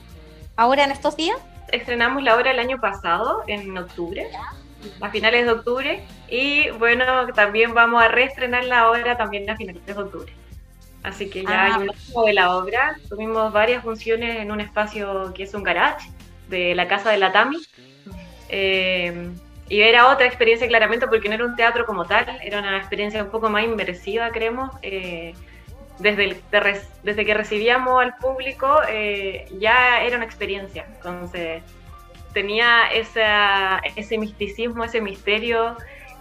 ahora 0.56 0.84
en 0.84 0.90
estos 0.90 1.16
días? 1.16 1.38
Estrenamos 1.68 2.22
la 2.22 2.36
obra 2.36 2.50
el 2.50 2.58
año 2.58 2.80
pasado, 2.80 3.42
en 3.46 3.76
octubre, 3.76 4.28
a 5.00 5.10
finales 5.10 5.46
de 5.46 5.52
octubre, 5.52 6.04
y 6.28 6.70
bueno, 6.70 7.04
también 7.34 7.72
vamos 7.72 8.02
a 8.02 8.08
reestrenar 8.08 8.64
la 8.64 8.90
obra 8.90 9.16
también 9.16 9.48
a 9.48 9.56
finales 9.56 9.84
de 9.86 9.92
octubre. 9.92 10.32
Así 11.02 11.28
que 11.28 11.42
ya 11.42 11.64
ah. 11.64 11.64
hay 11.64 11.88
un 11.88 12.26
de 12.26 12.32
la 12.32 12.56
obra. 12.56 12.96
Tuvimos 13.08 13.52
varias 13.52 13.82
funciones 13.82 14.36
en 14.36 14.52
un 14.52 14.60
espacio 14.60 15.32
que 15.34 15.42
es 15.44 15.54
un 15.54 15.62
garage 15.62 16.08
de 16.48 16.74
la 16.74 16.86
casa 16.86 17.10
de 17.10 17.18
la 17.18 17.32
Tami. 17.32 17.58
Eh, 18.52 19.30
y 19.68 19.80
era 19.80 20.10
otra 20.10 20.26
experiencia 20.26 20.68
claramente 20.68 21.06
porque 21.06 21.28
no 21.30 21.34
era 21.34 21.46
un 21.46 21.56
teatro 21.56 21.86
como 21.86 22.04
tal, 22.04 22.26
era 22.42 22.58
una 22.58 22.76
experiencia 22.76 23.24
un 23.24 23.30
poco 23.30 23.48
más 23.48 23.64
inmersiva, 23.64 24.30
creemos. 24.30 24.70
Eh, 24.82 25.34
desde, 25.98 26.40
desde 27.02 27.24
que 27.24 27.34
recibíamos 27.34 28.02
al 28.02 28.16
público 28.16 28.80
eh, 28.88 29.46
ya 29.58 30.02
era 30.02 30.16
una 30.16 30.24
experiencia, 30.24 30.86
entonces 30.94 31.62
tenía 32.32 32.88
esa, 32.92 33.78
ese 33.94 34.18
misticismo, 34.18 34.84
ese 34.84 35.00
misterio 35.00 35.76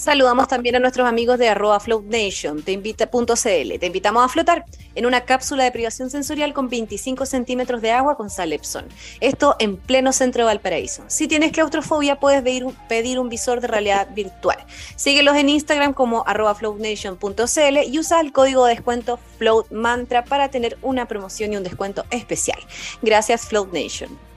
Saludamos 0.00 0.48
también 0.48 0.76
a 0.76 0.78
nuestros 0.78 1.06
amigos 1.06 1.38
de 1.38 1.50
arroba 1.50 1.78
Float 1.78 2.04
Nation, 2.04 2.62
te, 2.62 2.74
te 2.74 3.86
invitamos 3.86 4.24
a 4.24 4.28
flotar 4.28 4.64
en 4.94 5.04
una 5.04 5.26
cápsula 5.26 5.64
de 5.64 5.72
privación 5.72 6.08
sensorial 6.08 6.54
con 6.54 6.70
25 6.70 7.26
centímetros 7.26 7.82
de 7.82 7.90
agua 7.90 8.16
con 8.16 8.30
sal 8.30 8.54
Epson. 8.54 8.86
Esto 9.20 9.56
en 9.58 9.76
pleno 9.76 10.14
centro 10.14 10.40
de 10.40 10.46
Valparaíso. 10.46 11.04
Si 11.08 11.28
tienes 11.28 11.52
claustrofobia, 11.52 12.18
puedes 12.18 12.42
pedir 12.88 13.18
un, 13.18 13.28
visor 13.28 13.60
de 13.60 13.66
realidad 13.66 14.08
virtual. 14.14 14.56
Síguelos 14.96 15.36
en 15.36 15.50
Instagram 15.50 15.92
como 15.92 16.24
arroba 16.26 16.54
floatnation.cl 16.54 17.78
y 17.86 17.98
usa 17.98 18.22
el 18.22 18.32
código 18.32 18.64
de 18.64 18.76
descuento 18.76 19.18
FloatMantra 19.36 20.24
para 20.24 20.48
tener 20.48 20.78
una 20.80 21.08
promoción 21.08 21.52
y 21.52 21.58
un 21.58 21.62
descuento 21.62 22.06
especial. 22.10 22.58
Gracias 23.02 23.44
Float 23.44 23.70
Nation. 23.74 24.29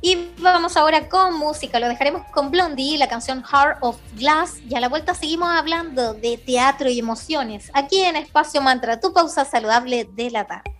Y 0.00 0.28
vamos 0.38 0.76
ahora 0.76 1.08
con 1.08 1.34
música, 1.38 1.80
lo 1.80 1.88
dejaremos 1.88 2.26
con 2.30 2.50
Blondie, 2.50 2.98
la 2.98 3.08
canción 3.08 3.42
Heart 3.42 3.78
of 3.80 3.96
Glass, 4.14 4.58
y 4.68 4.74
a 4.74 4.80
la 4.80 4.88
vuelta 4.88 5.14
seguimos 5.14 5.48
hablando 5.48 6.14
de 6.14 6.36
teatro 6.36 6.88
y 6.88 6.98
emociones, 6.98 7.70
aquí 7.74 8.02
en 8.02 8.16
Espacio 8.16 8.60
Mantra, 8.60 9.00
tu 9.00 9.12
pausa 9.12 9.44
saludable 9.44 10.08
de 10.12 10.30
la 10.30 10.46
tarde. 10.46 10.70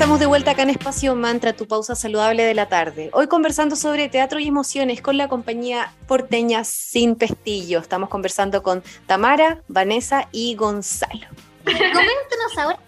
Estamos 0.00 0.18
de 0.18 0.24
vuelta 0.24 0.52
acá 0.52 0.62
en 0.62 0.70
Espacio 0.70 1.14
Mantra, 1.14 1.52
tu 1.52 1.68
pausa 1.68 1.94
saludable 1.94 2.42
de 2.42 2.54
la 2.54 2.70
tarde. 2.70 3.10
Hoy 3.12 3.26
conversando 3.26 3.76
sobre 3.76 4.08
teatro 4.08 4.40
y 4.40 4.48
emociones 4.48 5.02
con 5.02 5.18
la 5.18 5.28
compañía 5.28 5.92
porteña 6.06 6.64
Sin 6.64 7.16
Pestillo. 7.16 7.80
Estamos 7.80 8.08
conversando 8.08 8.62
con 8.62 8.82
Tamara, 9.04 9.62
Vanessa 9.68 10.26
y 10.32 10.54
Gonzalo. 10.54 11.26
Coméntenos 11.66 12.56
ahora 12.56 12.78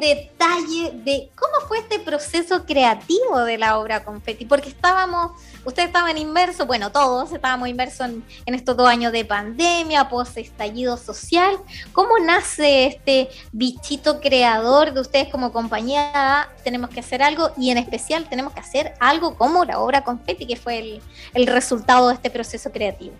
detalles 0.00 1.04
de 1.04 1.30
cómo 1.36 1.66
fue 1.66 1.78
este 1.78 1.98
proceso 1.98 2.64
creativo 2.64 3.40
de 3.40 3.58
la 3.58 3.78
obra 3.78 4.04
Confetti, 4.04 4.44
porque 4.44 4.68
estábamos, 4.68 5.32
ustedes 5.64 5.88
estaban 5.88 6.16
inmersos, 6.18 6.66
bueno, 6.66 6.90
todos 6.90 7.32
estábamos 7.32 7.68
inmersos 7.68 8.08
en, 8.46 8.54
estos 8.54 8.76
dos 8.76 8.88
años 8.88 9.12
de 9.12 9.24
pandemia, 9.24 10.08
post 10.08 10.36
estallido 10.38 10.96
social. 10.96 11.56
¿Cómo 11.92 12.18
nace 12.18 12.86
este 12.86 13.28
bichito 13.52 14.20
creador 14.20 14.92
de 14.92 15.00
ustedes 15.00 15.28
como 15.28 15.52
compañía? 15.52 16.48
Tenemos 16.64 16.90
que 16.90 17.00
hacer 17.00 17.22
algo 17.22 17.50
y 17.56 17.70
en 17.70 17.78
especial 17.78 18.28
tenemos 18.28 18.52
que 18.52 18.60
hacer 18.60 18.94
algo 19.00 19.36
como 19.36 19.64
la 19.64 19.78
obra 19.78 20.04
Confetti, 20.04 20.46
que 20.46 20.56
fue 20.56 20.78
el, 20.78 21.02
el 21.34 21.46
resultado 21.46 22.08
de 22.08 22.14
este 22.14 22.30
proceso 22.30 22.70
creativo. 22.72 23.14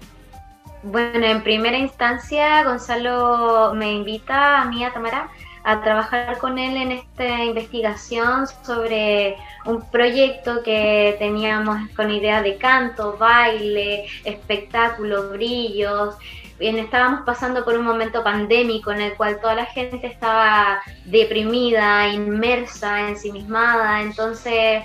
Bueno, 0.82 1.26
en 1.26 1.42
primera 1.42 1.76
instancia, 1.76 2.62
Gonzalo 2.62 3.72
me 3.74 3.92
invita 3.92 4.62
a 4.62 4.64
mí, 4.66 4.84
a 4.84 4.92
Tamara, 4.92 5.28
a 5.68 5.82
trabajar 5.82 6.38
con 6.38 6.56
él 6.56 6.78
en 6.78 6.92
esta 6.92 7.44
investigación 7.44 8.46
sobre 8.64 9.36
un 9.66 9.82
proyecto 9.90 10.62
que 10.62 11.14
teníamos 11.18 11.90
con 11.94 12.10
idea 12.10 12.40
de 12.40 12.56
canto, 12.56 13.18
baile, 13.18 14.06
espectáculo, 14.24 15.28
brillos. 15.28 16.14
Bien, 16.58 16.78
estábamos 16.78 17.20
pasando 17.26 17.66
por 17.66 17.76
un 17.76 17.84
momento 17.84 18.24
pandémico 18.24 18.92
en 18.92 19.02
el 19.02 19.12
cual 19.12 19.40
toda 19.42 19.56
la 19.56 19.66
gente 19.66 20.06
estaba 20.06 20.80
deprimida, 21.04 22.08
inmersa, 22.08 23.06
ensimismada, 23.10 24.00
entonces 24.00 24.84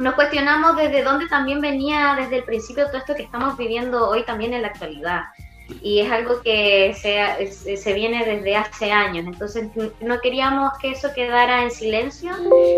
nos 0.00 0.14
cuestionamos 0.14 0.76
desde 0.76 1.04
dónde 1.04 1.28
también 1.28 1.60
venía 1.60 2.16
desde 2.18 2.38
el 2.38 2.42
principio 2.42 2.86
todo 2.86 2.96
esto 2.96 3.14
que 3.14 3.22
estamos 3.22 3.56
viviendo 3.56 4.08
hoy 4.08 4.24
también 4.24 4.54
en 4.54 4.62
la 4.62 4.68
actualidad. 4.68 5.22
Y 5.82 6.00
es 6.00 6.10
algo 6.10 6.42
que 6.42 6.94
se, 6.94 7.76
se 7.76 7.92
viene 7.92 8.24
desde 8.24 8.56
hace 8.56 8.92
años, 8.92 9.26
entonces 9.26 9.68
no 10.00 10.20
queríamos 10.20 10.72
que 10.80 10.90
eso 10.92 11.12
quedara 11.14 11.62
en 11.62 11.70
silencio, 11.70 12.32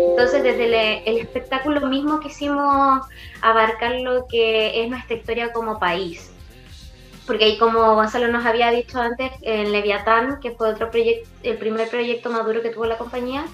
entonces 0.09 0.43
desde 0.43 1.09
el, 1.09 1.17
espectáculo 1.17 1.87
mismo 1.87 2.19
quisimos 2.19 3.05
abarcar 3.41 3.95
lo 4.01 4.27
que 4.27 4.81
es 4.81 4.89
nuestra 4.89 5.15
historia 5.15 5.51
como 5.51 5.79
país. 5.79 6.31
Porque 7.25 7.45
ahí 7.45 7.57
como 7.57 7.95
Gonzalo 7.95 8.27
nos 8.27 8.45
había 8.45 8.69
dicho 8.71 8.99
antes, 8.99 9.31
en 9.41 9.71
Leviatán, 9.71 10.39
que 10.41 10.51
fue 10.51 10.69
otro 10.69 10.91
proyecto, 10.91 11.29
el 11.43 11.57
primer 11.57 11.89
proyecto 11.89 12.29
maduro 12.29 12.61
que 12.61 12.69
tuvo 12.69 12.85
la 12.85 12.97
compañía, 12.97 13.45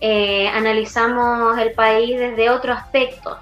eh, 0.00 0.48
analizamos 0.48 1.58
el 1.58 1.72
país 1.72 2.18
desde 2.18 2.50
otro 2.50 2.72
aspecto, 2.72 3.38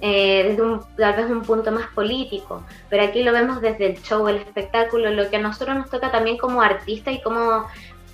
eh, 0.00 0.44
desde 0.48 0.62
un, 0.62 0.80
tal 0.96 1.14
vez 1.14 1.30
un 1.30 1.42
punto 1.42 1.70
más 1.72 1.86
político, 1.88 2.64
pero 2.88 3.04
aquí 3.04 3.22
lo 3.22 3.32
vemos 3.32 3.60
desde 3.60 3.86
el 3.86 4.02
show, 4.02 4.26
el 4.28 4.36
espectáculo, 4.36 5.10
lo 5.10 5.28
que 5.28 5.36
a 5.36 5.40
nosotros 5.40 5.76
nos 5.76 5.90
toca 5.90 6.10
también 6.10 6.38
como 6.38 6.62
artistas 6.62 7.14
y 7.14 7.20
como 7.20 7.66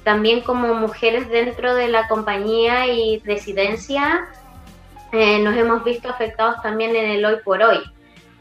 también 0.03 0.40
como 0.40 0.75
mujeres 0.75 1.29
dentro 1.29 1.75
de 1.75 1.88
la 1.88 2.07
compañía 2.07 2.87
y 2.87 3.18
residencia, 3.25 4.29
eh, 5.12 5.40
nos 5.40 5.57
hemos 5.57 5.83
visto 5.83 6.09
afectados 6.09 6.62
también 6.62 6.94
en 6.94 7.11
el 7.11 7.25
hoy 7.25 7.37
por 7.44 7.62
hoy. 7.62 7.79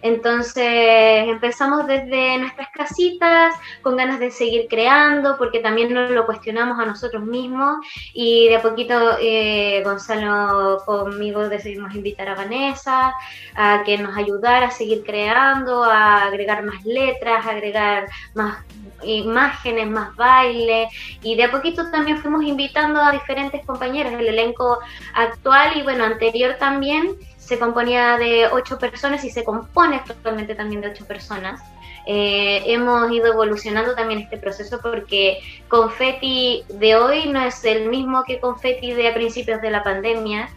Entonces 0.06 1.28
empezamos 1.28 1.88
desde 1.88 2.38
nuestras 2.38 2.70
casitas 2.70 3.56
con 3.82 3.98
ganas 3.98 4.20
de 4.20 4.30
seguir 4.30 4.68
creando 4.70 5.36
porque 5.36 5.62
también 5.62 5.92
nos 5.96 6.12
lo 6.12 6.28
cuestionamos 6.28 6.80
a 6.80 6.86
nosotros 6.86 7.24
mismos. 7.24 7.78
Y 8.14 8.48
de 8.50 8.58
a 8.58 8.62
poquito 8.62 9.18
eh, 9.20 9.82
Gonzalo 9.84 10.84
conmigo 10.86 11.50
decidimos 11.50 11.96
invitar 11.96 12.30
a 12.30 12.36
Vanessa 12.36 13.16
a 13.56 13.82
que 13.84 13.98
nos 13.98 14.16
ayudara 14.16 14.68
a 14.68 14.72
seguir 14.72 15.04
creando, 15.04 15.84
a 15.84 16.26
agregar 16.26 16.64
más 16.64 16.86
letras, 16.86 17.44
a 17.44 17.50
agregar 17.50 18.06
más 18.36 18.64
imágenes, 19.02 19.88
más 19.88 20.16
baile. 20.16 20.88
Y 21.24 21.36
de 21.36 21.46
a 21.46 21.52
poquito 21.52 21.90
también 21.90 22.20
fuimos 22.20 22.44
invitando 22.44 23.02
a 23.02 23.12
diferentes 23.12 23.66
compañeros. 23.66 24.12
Del 24.12 24.28
elenco 24.28 24.78
actual 25.16 25.78
y 25.78 25.82
bueno 25.82 26.04
anterior 26.04 26.58
también 26.60 27.18
se 27.46 27.60
componía 27.60 28.18
de 28.18 28.48
ocho 28.48 28.80
personas 28.80 29.24
y 29.24 29.30
se 29.30 29.44
compone 29.44 29.98
actualmente 29.98 30.56
también 30.56 30.82
de 30.82 30.88
ocho 30.90 31.06
personas. 31.06 31.62
Eh, 32.08 32.64
hemos 32.66 33.12
ido 33.12 33.28
evolucionando 33.28 33.94
también 33.94 34.20
este 34.20 34.38
proceso 34.38 34.80
porque 34.82 35.40
Confetti 35.68 36.64
de 36.70 36.96
hoy 36.96 37.30
no 37.30 37.42
es 37.42 37.64
el 37.64 37.88
mismo 37.88 38.24
que 38.24 38.40
Confetti 38.40 38.94
de 38.94 39.10
a 39.10 39.14
principios 39.14 39.62
de 39.62 39.70
la 39.70 39.84
pandemia. 39.84 40.50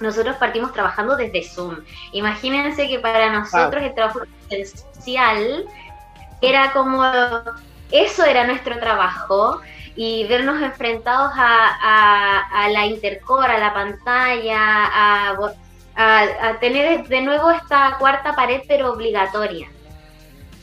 Nosotros 0.00 0.34
partimos 0.36 0.72
trabajando 0.72 1.16
desde 1.16 1.44
Zoom. 1.44 1.76
Imagínense 2.12 2.88
que 2.88 2.98
para 2.98 3.30
nosotros 3.32 3.80
el 3.82 3.94
trabajo 3.94 4.20
esencial 4.50 5.66
era 6.40 6.72
como 6.72 7.04
eso 7.92 8.24
era 8.24 8.44
nuestro 8.44 8.80
trabajo 8.80 9.60
y 9.94 10.26
vernos 10.26 10.60
enfrentados 10.60 11.30
a, 11.36 11.76
a, 11.80 12.64
a 12.64 12.68
la 12.70 12.86
intercore, 12.86 13.52
a 13.52 13.58
la 13.58 13.72
pantalla, 13.72 15.30
a 15.30 15.36
a, 15.96 16.58
tener 16.60 17.06
de 17.06 17.20
nuevo 17.22 17.50
esta 17.50 17.96
cuarta 17.98 18.34
pared, 18.34 18.62
pero 18.66 18.92
obligatoria. 18.92 19.68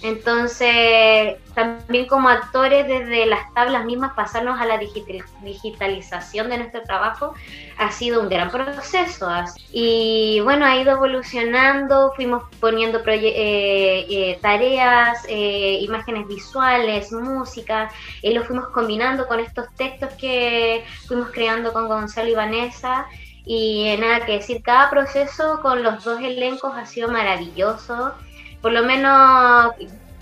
Entonces, 0.03 1.35
también 1.53 2.07
como 2.07 2.27
actores 2.27 2.87
desde 2.87 3.27
las 3.27 3.53
tablas 3.53 3.85
mismas, 3.85 4.13
pasarnos 4.15 4.59
a 4.59 4.65
la 4.65 4.79
digitalización 4.79 6.49
de 6.49 6.57
nuestro 6.57 6.81
trabajo 6.81 7.35
ha 7.77 7.91
sido 7.91 8.21
un 8.21 8.27
gran 8.27 8.49
proceso. 8.49 9.29
Y 9.71 10.39
bueno, 10.43 10.65
ha 10.65 10.75
ido 10.77 10.93
evolucionando, 10.93 12.13
fuimos 12.15 12.43
poniendo 12.59 13.03
eh, 13.05 14.05
eh, 14.09 14.39
tareas, 14.41 15.23
eh, 15.29 15.77
imágenes 15.81 16.27
visuales, 16.27 17.11
música, 17.11 17.91
y 18.23 18.33
lo 18.33 18.43
fuimos 18.43 18.69
combinando 18.69 19.27
con 19.27 19.39
estos 19.39 19.71
textos 19.75 20.09
que 20.13 20.83
fuimos 21.07 21.29
creando 21.29 21.71
con 21.73 21.87
Gonzalo 21.87 22.27
y 22.27 22.33
Vanessa. 22.33 23.05
Y 23.45 23.95
nada 23.97 24.25
que 24.25 24.33
decir, 24.33 24.61
cada 24.61 24.89
proceso 24.89 25.59
con 25.61 25.83
los 25.83 26.03
dos 26.03 26.21
elencos 26.21 26.73
ha 26.75 26.85
sido 26.85 27.09
maravilloso. 27.09 28.13
Por 28.61 28.71
lo 28.71 28.83
menos 28.83 29.73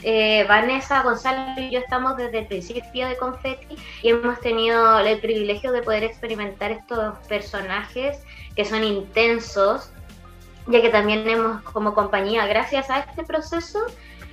eh, 0.03 0.45
Vanessa, 0.47 1.03
Gonzalo 1.03 1.60
y 1.60 1.71
yo 1.71 1.79
estamos 1.79 2.15
desde 2.15 2.39
el 2.39 2.47
principio 2.47 3.08
de 3.08 3.17
Confetti 3.17 3.75
y 4.01 4.10
hemos 4.10 4.39
tenido 4.39 4.99
el 4.99 5.19
privilegio 5.19 5.73
de 5.73 5.82
poder 5.82 6.03
experimentar 6.03 6.71
estos 6.71 7.17
personajes 7.27 8.19
que 8.55 8.63
son 8.63 8.84
intensos, 8.84 9.91
ya 10.67 10.82
que 10.82 10.89
también 10.89 11.27
hemos 11.27 11.62
como 11.63 11.93
compañía, 11.93 12.47
gracias 12.47 12.89
a 12.89 12.99
este 12.99 13.23
proceso, 13.23 13.79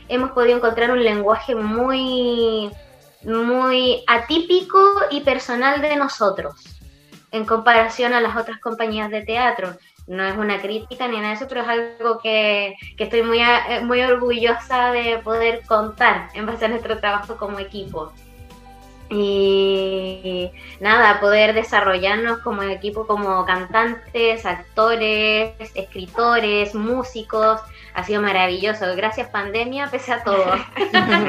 hemos 0.08 0.30
podido 0.30 0.58
encontrar 0.58 0.92
un 0.92 1.02
lenguaje 1.02 1.56
muy, 1.56 2.70
muy 3.24 4.04
atípico 4.06 4.78
y 5.10 5.22
personal 5.22 5.82
de 5.82 5.96
nosotros 5.96 6.75
en 7.36 7.44
comparación 7.44 8.12
a 8.14 8.20
las 8.20 8.36
otras 8.36 8.60
compañías 8.60 9.10
de 9.10 9.22
teatro. 9.22 9.76
No 10.06 10.24
es 10.24 10.36
una 10.36 10.60
crítica 10.60 11.08
ni 11.08 11.16
nada 11.16 11.30
de 11.30 11.34
eso, 11.34 11.46
pero 11.48 11.62
es 11.62 11.68
algo 11.68 12.18
que, 12.20 12.74
estoy 12.96 13.22
muy, 13.22 13.40
eh, 13.40 13.80
muy 13.82 14.00
orgullosa 14.02 14.92
de 14.92 15.18
poder 15.18 15.62
contar 15.66 16.28
en 16.34 16.46
base 16.46 16.64
a 16.64 16.68
nuestro 16.68 16.98
trabajo 16.98 17.36
como 17.36 17.58
equipo. 17.58 18.12
Y 19.08 20.50
nada, 20.80 21.20
poder 21.20 21.54
desarrollarnos 21.54 22.38
como 22.38 22.62
equipo, 22.62 23.06
como 23.06 23.44
cantantes, 23.44 24.44
actores, 24.44 25.52
escritores, 25.74 26.74
músicos, 26.74 27.60
ha 27.94 28.02
sido 28.04 28.20
maravilloso. 28.20 28.84
Gracias 28.96 29.28
pandemia, 29.28 29.88
pese 29.90 30.12
a 30.12 30.22
todo. 30.22 30.46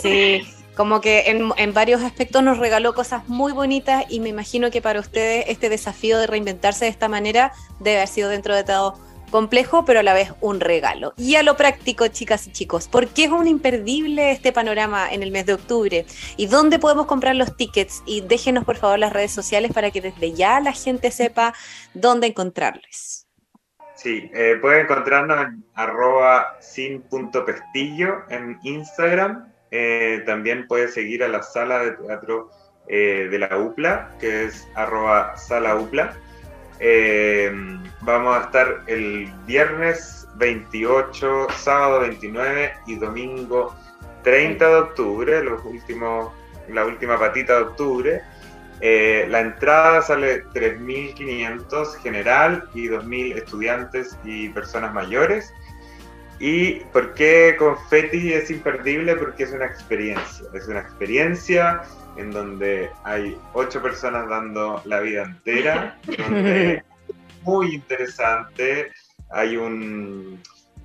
Sí, 0.00 0.46
como 0.80 1.02
que 1.02 1.24
en, 1.26 1.74
varios 1.74 2.00
aspectos 2.00 2.42
nos 2.42 2.56
regaló 2.56 2.94
cosas 2.94 3.28
muy 3.28 3.52
bonitas 3.52 4.06
y 4.08 4.18
me 4.18 4.30
imagino 4.30 4.70
que 4.70 4.80
para 4.80 4.98
ustedes 4.98 5.44
este 5.48 5.68
desafío 5.68 6.18
de 6.18 6.26
reinventarse 6.26 6.86
de 6.86 6.90
esta 6.90 7.06
manera 7.06 7.52
debe 7.80 7.98
haber 7.98 8.08
sido 8.08 8.30
dentro 8.30 8.56
de 8.56 8.64
todo 8.64 8.98
complejo, 9.30 9.84
pero 9.84 10.00
a 10.00 10.02
la 10.02 10.14
vez 10.14 10.32
un 10.40 10.58
regalo. 10.58 11.12
Y 11.18 11.34
a 11.34 11.42
lo 11.42 11.54
práctico, 11.58 12.08
chicas 12.08 12.46
y 12.46 12.52
chicos, 12.52 12.88
¿por 12.88 13.08
qué 13.08 13.24
es 13.24 13.30
un 13.30 13.46
imperdible 13.46 14.30
este 14.30 14.52
panorama 14.52 15.12
en 15.12 15.22
el 15.22 15.32
mes 15.32 15.44
de 15.44 15.52
octubre? 15.52 16.06
¿Y 16.38 16.46
dónde 16.46 16.78
podemos 16.78 17.04
comprar 17.04 17.36
los 17.36 17.58
tickets? 17.58 18.02
Y 18.06 18.22
déjenos 18.22 18.64
por 18.64 18.76
favor 18.78 18.98
las 18.98 19.12
redes 19.12 19.32
sociales 19.32 19.74
para 19.74 19.90
que 19.90 20.00
desde 20.00 20.32
ya 20.32 20.60
la 20.60 20.72
gente 20.72 21.10
sepa 21.10 21.52
dónde 21.92 22.28
encontrarles. 22.28 23.26
Sí, 23.96 24.30
eh, 24.32 24.56
pueden 24.62 24.84
encontrarnos 24.86 25.44
en 25.44 25.62
arroba 25.74 26.56
sin.pestillo 26.58 28.22
en 28.30 28.58
Instagram 28.62 29.50
eh, 29.70 30.22
también 30.26 30.66
puedes 30.66 30.94
seguir 30.94 31.22
a 31.22 31.28
la 31.28 31.42
sala 31.42 31.84
de 31.84 31.92
teatro 31.92 32.50
eh, 32.88 33.28
de 33.30 33.38
la 33.38 33.56
UPLA, 33.56 34.16
que 34.18 34.44
es 34.44 34.68
arroba 34.74 35.36
sala 35.36 35.76
UPLA. 35.76 36.16
Eh, 36.80 37.52
vamos 38.00 38.36
a 38.36 38.44
estar 38.46 38.82
el 38.86 39.30
viernes 39.46 40.26
28, 40.36 41.48
sábado 41.56 42.00
29 42.00 42.72
y 42.86 42.96
domingo 42.96 43.74
30 44.22 44.66
de 44.66 44.74
octubre, 44.74 45.44
los 45.44 45.64
últimos, 45.64 46.32
la 46.68 46.84
última 46.84 47.18
patita 47.18 47.56
de 47.56 47.62
octubre. 47.62 48.22
la 48.80 49.40
entrada 49.40 50.02
sale 50.02 50.44
3.500 50.46 51.94
general 52.02 52.68
y 52.74 52.88
2.000 52.88 53.36
estudiantes 53.36 54.18
y 54.24 54.48
personas 54.48 54.92
mayores. 54.94 55.52
¿Y 56.40 56.76
por 56.92 57.12
qué 57.12 57.54
Confetti 57.58 58.32
es 58.32 58.50
imperdible? 58.50 59.14
Porque 59.14 59.42
es 59.42 59.52
una 59.52 59.66
experiencia, 59.66 60.48
es 60.54 60.66
una 60.68 60.80
experiencia 60.80 61.82
en 62.16 62.30
donde 62.30 62.90
hay 63.04 63.36
ocho 63.52 63.82
personas 63.82 64.26
dando 64.28 64.80
la 64.86 65.00
vida 65.00 65.24
entera, 65.24 65.98
donde 66.18 66.82
muy 67.42 67.74
interesante, 67.74 68.90
hay 69.30 69.56
un 69.58 70.40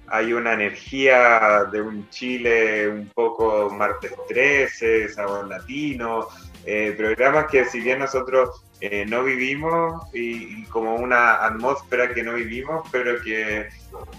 hay 0.08 0.34
una 0.34 0.54
energía 0.54 1.64
de 1.72 1.82
un 1.82 2.08
Chile 2.10 2.88
un 2.88 3.10
poco 3.10 3.70
martes 3.72 4.14
13, 4.28 5.10
sabor 5.10 5.48
latino, 5.48 6.28
eh, 6.66 6.94
programas 6.96 7.48
que 7.50 7.66
si 7.66 7.80
bien 7.80 8.00
nosotros 8.00 8.65
eh, 8.82 9.06
no 9.06 9.24
vivimos 9.24 10.04
y, 10.14 10.64
como 10.66 10.96
una 10.96 11.46
atmósfera 11.46 12.14
que 12.14 12.24
no 12.24 12.34
vivimos, 12.34 12.88
pero 12.92 13.22
que, 13.22 13.70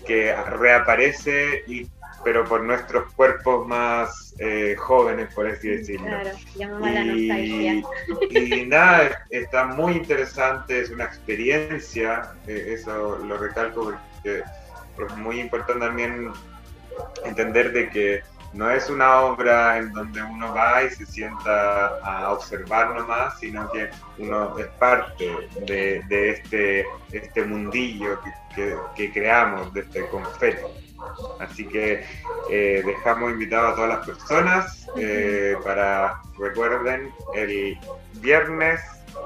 que 0.07 0.35
reaparece 0.35 1.65
y 1.67 1.87
pero 2.25 2.45
por 2.45 2.65
nuestros 2.65 3.13
cuerpos 3.13 3.69
más 3.69 4.35
eh, 4.41 4.75
jóvenes, 4.77 5.33
por 5.33 5.47
así 5.47 5.69
decirlo. 5.69 6.09
Claro, 6.09 6.31
y, 7.17 7.85
y 8.31 8.67
nada, 8.67 9.25
está 9.31 9.67
muy 9.67 9.93
interesante, 9.93 10.81
es 10.81 10.91
una 10.91 11.05
experiencia, 11.05 12.33
eso 12.49 13.19
lo 13.19 13.39
recalco 13.39 13.85
porque 13.85 14.43
es 15.07 15.17
muy 15.19 15.39
importante 15.39 15.87
también 15.87 16.33
entender 17.25 17.73
de 17.73 17.91
que 17.91 18.23
no 18.53 18.71
es 18.71 18.89
una 18.89 19.21
obra 19.21 19.79
en 19.79 19.93
donde 19.93 20.23
uno 20.23 20.55
va 20.55 20.83
y 20.85 20.91
se 20.91 21.07
sienta 21.07 21.99
a 21.99 22.33
observar 22.33 22.95
nomás, 22.95 23.39
sino 23.39 23.71
que 23.71 23.91
uno 24.19 24.59
es 24.59 24.67
parte 24.79 25.31
de, 25.67 26.31
este, 26.31 26.87
este 27.13 27.45
mundillo 27.45 28.19
que, 28.95 29.13
creamos, 29.13 29.73
de 29.75 29.81
este 29.81 30.07
confeto. 30.09 30.71
Así 31.39 31.67
que 31.67 32.05
eh, 32.51 32.83
dejamos 32.85 33.33
invitados 33.33 33.73
a 33.73 33.75
todas 33.75 33.91
las 33.91 34.07
personas 34.07 34.87
eh, 34.97 35.57
para, 35.63 36.23
recuerden, 36.39 37.13
el 37.35 37.79
viernes 38.15 38.81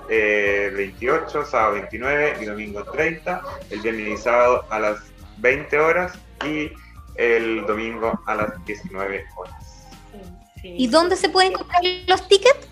28, 0.09 1.43
eh, 1.43 1.45
sábado 1.45 1.75
29 1.75 2.37
y 2.41 2.45
domingo 2.45 2.83
30, 2.85 3.43
el 3.71 3.81
viernes 3.81 4.09
y 4.09 4.17
sábado 4.17 4.65
a 4.71 4.81
las 4.81 4.99
20 5.39 5.79
horas 5.79 6.19
y 6.45 6.73
el 7.17 7.67
domingo 7.67 8.19
a 8.27 8.35
las 8.35 8.65
19 8.65 9.25
horas. 9.37 9.87
¿Y 10.63 10.89
dónde 10.89 11.17
se 11.17 11.29
pueden 11.29 11.53
comprar 11.53 11.83
los 12.07 12.27
tickets? 12.29 12.69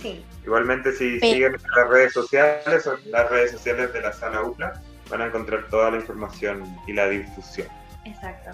Sí. 0.00 0.24
Igualmente, 0.42 0.92
si 0.92 1.20
siguen 1.20 1.58
las 1.76 1.88
redes 1.90 2.14
sociales, 2.14 2.82
son 2.82 2.98
las 3.10 3.28
redes 3.28 3.50
sociales 3.50 3.92
de 3.92 4.00
la 4.00 4.14
Sala 4.14 4.42
UPLA, 4.42 4.80
van 5.10 5.20
a 5.20 5.26
encontrar 5.26 5.66
toda 5.68 5.90
la 5.90 5.98
información 5.98 6.64
y 6.86 6.94
la 6.94 7.10
difusión. 7.10 7.68
Exacto. 8.06 8.52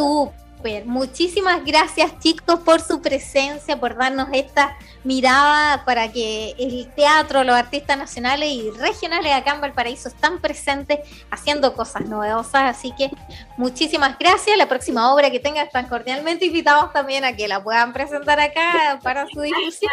Súper. 0.00 0.86
Muchísimas 0.86 1.64
gracias 1.64 2.18
chicos 2.18 2.60
por 2.60 2.80
su 2.80 3.00
presencia, 3.00 3.78
por 3.78 3.96
darnos 3.96 4.28
esta 4.32 4.76
mirada 5.04 5.84
para 5.84 6.12
que 6.12 6.54
el 6.58 6.90
teatro, 6.94 7.44
los 7.44 7.54
artistas 7.56 7.96
nacionales 7.96 8.50
y 8.50 8.70
regionales 8.70 9.32
acá 9.32 9.54
en 9.54 9.62
Valparaíso 9.62 10.08
están 10.08 10.38
presentes 10.38 11.00
haciendo 11.30 11.74
cosas 11.74 12.06
novedosas. 12.06 12.76
Así 12.76 12.92
que 12.96 13.10
muchísimas 13.56 14.18
gracias. 14.18 14.56
La 14.58 14.68
próxima 14.68 15.12
obra 15.14 15.30
que 15.30 15.40
tengan 15.40 15.66
están 15.66 15.88
cordialmente 15.88 16.44
invitados 16.46 16.92
también 16.92 17.24
a 17.24 17.34
que 17.34 17.48
la 17.48 17.62
puedan 17.62 17.92
presentar 17.92 18.38
acá 18.40 19.00
para 19.02 19.26
su 19.28 19.40
difusión. 19.40 19.90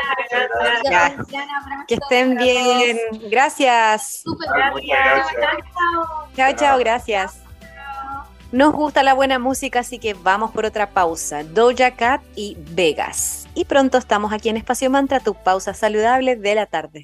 Que 1.87 1.95
estén 1.95 2.35
bien. 2.35 2.99
Gracias. 3.29 4.23
gracias. 4.25 4.93
Chao, 6.35 6.53
chao, 6.55 6.77
gracias. 6.79 7.46
Nos 8.53 8.73
gusta 8.73 9.03
la 9.03 9.13
buena 9.13 9.39
música, 9.39 9.79
así 9.81 9.99
que 9.99 10.13
vamos 10.13 10.51
por 10.51 10.63
otra 10.63 10.91
pausa. 10.91 11.43
Doja 11.43 11.91
Cat 11.91 12.21
y 12.33 12.55
Vegas. 12.71 13.45
Y 13.55 13.65
pronto 13.65 13.97
estamos 13.97 14.31
aquí 14.31 14.47
en 14.47 14.55
Espacio 14.55 14.89
Mantra, 14.89 15.19
tu 15.19 15.33
pausa 15.33 15.73
saludable 15.73 16.37
de 16.37 16.55
la 16.55 16.65
tarde. 16.65 17.03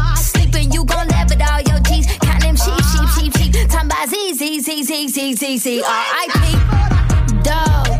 talking 3.71 3.85
about 3.87 4.09
Z, 4.09 4.33
Z, 4.33 4.59
Z, 4.59 4.83
Z, 4.83 5.07
Z, 5.07 5.33
Z, 5.35 5.57
Z, 5.57 5.81
R-I-P. 5.81 7.43
Dope. 7.43 7.90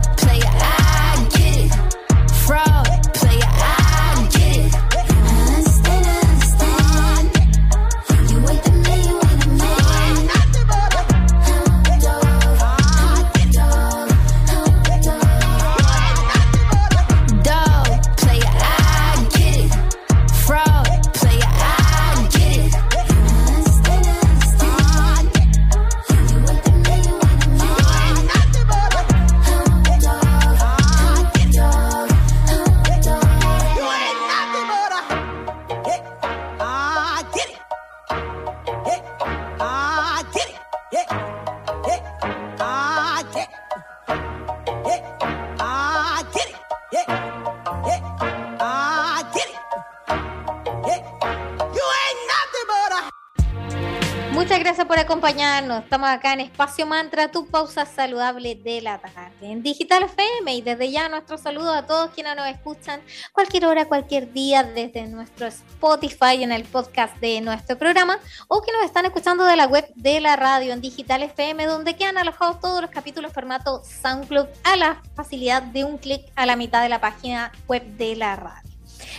Acá 56.04 56.34
en 56.34 56.40
Espacio 56.40 56.88
Mantra, 56.88 57.30
tu 57.30 57.46
pausa 57.48 57.86
saludable 57.86 58.56
de 58.56 58.82
la 58.82 58.98
tarde. 58.98 59.52
En 59.52 59.62
Digital 59.62 60.04
FM 60.04 60.56
y 60.56 60.62
desde 60.62 60.90
ya 60.90 61.10
nuestro 61.10 61.38
saludo 61.38 61.74
a 61.74 61.86
todos 61.86 62.12
quienes 62.12 62.36
nos 62.36 62.48
escuchan 62.48 63.02
cualquier 63.32 63.66
hora, 63.66 63.86
cualquier 63.88 64.34
día 64.34 64.64
desde 64.64 65.06
nuestro 65.08 65.48
Spotify 65.48 66.42
en 66.44 66.52
el 66.52 66.64
podcast 66.64 67.16
de 67.18 67.42
nuestro 67.42 67.78
programa 67.78 68.18
o 68.48 68.62
que 68.62 68.72
nos 68.72 68.84
están 68.84 69.06
escuchando 69.06 69.44
de 69.46 69.56
la 69.56 69.68
web 69.68 69.86
de 69.96 70.22
la 70.22 70.36
radio 70.36 70.74
en 70.74 70.82
Digital 70.82 71.24
FM 71.24 71.66
donde 71.68 71.96
quedan 71.96 72.18
alojados 72.18 72.60
todos 72.60 72.82
los 72.82 72.90
capítulos 72.90 73.32
formato 73.32 73.84
SoundCloud 73.84 74.48
a 74.64 74.76
la 74.78 75.02
facilidad 75.16 75.62
de 75.62 75.84
un 75.84 75.98
clic 75.98 76.32
a 76.36 76.46
la 76.46 76.56
mitad 76.56 76.82
de 76.82 76.90
la 76.90 77.00
página 77.00 77.52
web 77.68 77.84
de 77.98 78.16
la 78.16 78.36
radio. 78.36 78.72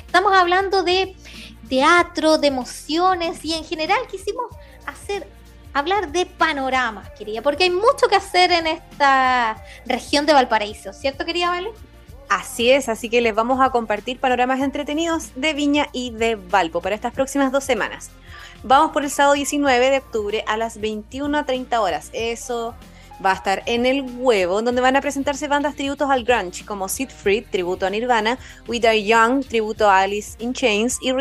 Estamos 0.04 0.32
hablando 0.32 0.82
de 0.82 1.14
teatro, 1.68 2.38
de 2.38 2.48
emociones 2.48 3.44
y 3.44 3.54
en 3.54 3.64
general 3.64 4.00
quisimos 4.10 4.46
hacer 4.86 5.26
hablar 5.72 6.12
de 6.12 6.26
panoramas, 6.26 7.10
quería, 7.10 7.42
porque 7.42 7.64
hay 7.64 7.70
mucho 7.70 8.08
que 8.08 8.16
hacer 8.16 8.52
en 8.52 8.66
esta 8.66 9.62
región 9.86 10.26
de 10.26 10.32
Valparaíso, 10.32 10.92
¿cierto, 10.92 11.24
querida 11.24 11.50
Vale? 11.50 11.70
Así 12.28 12.70
es, 12.70 12.88
así 12.88 13.10
que 13.10 13.20
les 13.20 13.34
vamos 13.34 13.60
a 13.60 13.70
compartir 13.70 14.18
panoramas 14.18 14.60
entretenidos 14.60 15.32
de 15.34 15.52
Viña 15.52 15.88
y 15.92 16.10
de 16.10 16.36
Valpo 16.36 16.80
para 16.80 16.94
estas 16.94 17.12
próximas 17.12 17.52
dos 17.52 17.62
semanas. 17.62 18.10
Vamos 18.62 18.92
por 18.92 19.02
el 19.02 19.10
sábado 19.10 19.34
19 19.34 19.90
de 19.90 19.98
octubre 19.98 20.44
a 20.46 20.56
las 20.56 20.80
21.30 20.80 21.78
horas. 21.78 22.10
Eso 22.12 22.74
va 23.24 23.32
a 23.32 23.34
estar 23.34 23.62
en 23.66 23.86
el 23.86 24.02
huevo, 24.02 24.62
donde 24.62 24.80
van 24.80 24.96
a 24.96 25.00
presentarse 25.00 25.48
bandas 25.48 25.74
tributos 25.74 26.10
al 26.10 26.24
grunge, 26.24 26.64
como 26.64 26.88
Sid 26.88 27.10
Free, 27.10 27.42
tributo 27.42 27.86
a 27.86 27.90
Nirvana, 27.90 28.38
We 28.66 28.80
Die 28.80 29.04
Young, 29.04 29.44
tributo 29.44 29.88
a 29.88 30.00
Alice 30.00 30.36
in 30.38 30.52
Chains, 30.52 30.98
y 31.00 31.12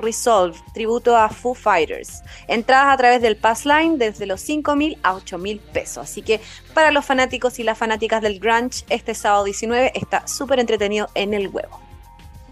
Resolve, 0.00 0.58
tributo 0.72 1.16
a 1.16 1.28
Foo 1.28 1.54
Fighters. 1.54 2.22
Entradas 2.48 2.94
a 2.94 2.96
través 2.96 3.22
del 3.22 3.36
Pass 3.36 3.64
Line 3.66 3.96
desde 3.98 4.26
los 4.26 4.48
5.000 4.48 4.98
a 5.02 5.14
8.000 5.14 5.60
pesos. 5.60 5.98
Así 5.98 6.22
que 6.22 6.40
para 6.74 6.90
los 6.90 7.04
fanáticos 7.04 7.58
y 7.58 7.62
las 7.62 7.78
fanáticas 7.78 8.22
del 8.22 8.40
grunge, 8.40 8.84
este 8.88 9.14
sábado 9.14 9.44
19 9.44 9.92
está 9.94 10.26
súper 10.26 10.60
entretenido 10.60 11.08
en 11.14 11.34
el 11.34 11.48
huevo. 11.48 11.89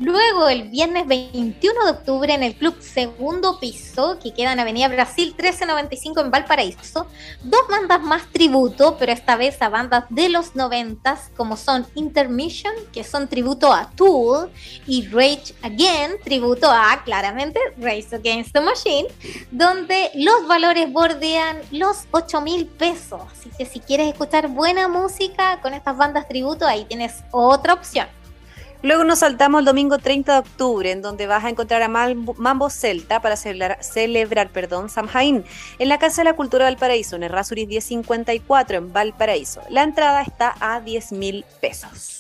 Luego, 0.01 0.49
el 0.49 0.69
viernes 0.69 1.09
21 1.09 1.85
de 1.85 1.91
octubre, 1.91 2.33
en 2.33 2.45
el 2.45 2.55
Club 2.55 2.81
Segundo 2.81 3.59
Piso, 3.59 4.17
que 4.23 4.33
queda 4.33 4.53
en 4.53 4.61
Avenida 4.61 4.87
Brasil 4.87 5.35
1395 5.37 6.21
en 6.21 6.31
Valparaíso, 6.31 7.09
dos 7.43 7.61
bandas 7.69 8.01
más 8.01 8.31
tributo, 8.31 8.97
pero 8.97 9.11
esta 9.11 9.35
vez 9.35 9.61
a 9.61 9.69
bandas 9.69 10.05
de 10.11 10.29
los 10.29 10.55
noventas, 10.55 11.33
como 11.37 11.57
son 11.57 11.85
Intermission, 11.97 12.73
que 12.93 13.03
son 13.03 13.27
tributo 13.27 13.73
a 13.73 13.91
Tool, 13.91 14.53
y 14.87 15.09
Rage 15.09 15.55
Again, 15.63 16.21
tributo 16.23 16.71
a, 16.71 17.03
claramente, 17.05 17.59
Race 17.79 18.15
Against 18.15 18.53
the 18.53 18.61
Machine, 18.61 19.09
donde 19.51 20.13
los 20.15 20.47
valores 20.47 20.93
bordean 20.93 21.59
los 21.73 22.05
8 22.13 22.41
mil 22.41 22.67
pesos. 22.67 23.21
Así 23.33 23.51
que 23.59 23.67
si 23.67 23.81
quieres 23.81 24.07
escuchar 24.07 24.47
buena 24.47 24.87
música 24.87 25.61
con 25.61 25.75
estas 25.75 25.97
bandas 25.97 26.29
tributo, 26.29 26.67
ahí 26.67 26.85
tienes 26.85 27.25
otra 27.33 27.73
opción. 27.73 28.07
Luego 28.81 29.03
nos 29.03 29.19
saltamos 29.19 29.59
el 29.59 29.65
domingo 29.65 29.99
30 29.99 30.33
de 30.33 30.39
octubre, 30.39 30.91
en 30.93 31.03
donde 31.03 31.27
vas 31.27 31.45
a 31.45 31.51
encontrar 31.51 31.83
a 31.83 31.89
Mambo 31.89 32.71
Celta 32.71 33.21
para 33.21 33.35
celebrar, 33.35 33.83
celebrar 33.83 34.51
perdón, 34.51 34.89
Samhain 34.89 35.45
en 35.81 35.89
la 35.89 35.99
Casa 35.99 36.21
de 36.21 36.27
la 36.27 36.37
Cultura 36.37 36.65
de 36.65 36.71
Valparaíso, 36.71 37.17
en 37.17 37.25
el 37.25 37.31
Rasuris 37.31 37.67
1054 37.67 38.79
en 38.79 38.93
Valparaíso. 38.93 39.63
La 39.69 39.83
entrada 39.83 40.23
está 40.23 40.55
a 40.61 40.81
10 40.81 41.11
mil 41.13 41.45
pesos. 41.61 42.19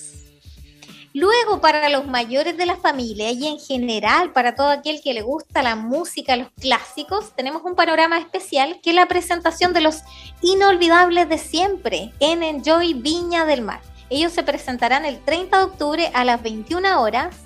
Luego, 1.14 1.60
para 1.60 1.88
los 1.88 2.06
mayores 2.06 2.56
de 2.56 2.66
la 2.66 2.76
familia 2.76 3.30
y 3.30 3.46
en 3.46 3.58
general 3.58 4.32
para 4.32 4.54
todo 4.54 4.68
aquel 4.68 5.00
que 5.02 5.14
le 5.14 5.22
gusta 5.22 5.62
la 5.62 5.74
música, 5.74 6.36
los 6.36 6.48
clásicos, 6.60 7.32
tenemos 7.34 7.62
un 7.64 7.76
panorama 7.76 8.18
especial 8.18 8.80
que 8.82 8.90
es 8.90 8.96
la 8.96 9.06
presentación 9.06 9.72
de 9.72 9.80
los 9.80 10.02
inolvidables 10.42 11.28
de 11.28 11.38
siempre 11.38 12.12
en 12.20 12.42
Enjoy 12.42 12.94
Viña 12.94 13.46
del 13.46 13.62
Mar. 13.62 13.80
Ellos 14.10 14.32
se 14.32 14.42
presentarán 14.42 15.04
el 15.04 15.20
30 15.20 15.56
de 15.58 15.64
octubre 15.64 16.10
a 16.14 16.24
las 16.24 16.42
21 16.42 17.00
horas 17.00 17.36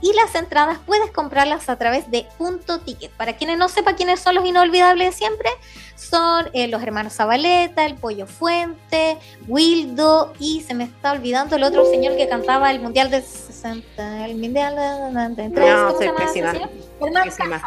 y 0.00 0.12
las 0.14 0.34
entradas 0.34 0.78
puedes 0.84 1.10
comprarlas 1.10 1.68
a 1.68 1.76
través 1.76 2.10
de 2.10 2.26
Punto 2.36 2.80
Ticket. 2.80 3.10
Para 3.12 3.36
quienes 3.36 3.56
no 3.56 3.68
sepan 3.68 3.94
quiénes 3.94 4.20
son 4.20 4.34
los 4.34 4.44
inolvidables 4.44 5.10
de 5.10 5.16
siempre, 5.16 5.48
son 5.96 6.50
eh, 6.52 6.68
los 6.68 6.82
hermanos 6.82 7.14
Zabaleta, 7.14 7.86
el 7.86 7.94
Pollo 7.94 8.26
Fuente, 8.26 9.16
Wildo 9.46 10.32
y 10.38 10.60
se 10.62 10.74
me 10.74 10.84
está 10.84 11.12
olvidando 11.12 11.56
el 11.56 11.62
otro 11.62 11.88
señor 11.88 12.16
que 12.16 12.28
cantaba 12.28 12.70
el 12.70 12.80
Mundial 12.80 13.10
de 13.10 13.22
60, 13.22 14.26
el 14.26 14.36
Mundial 14.36 14.74
de 14.74 15.12
93, 15.12 15.76
no, 15.76 15.98
Germán 15.98 17.30
Casas. 17.30 17.62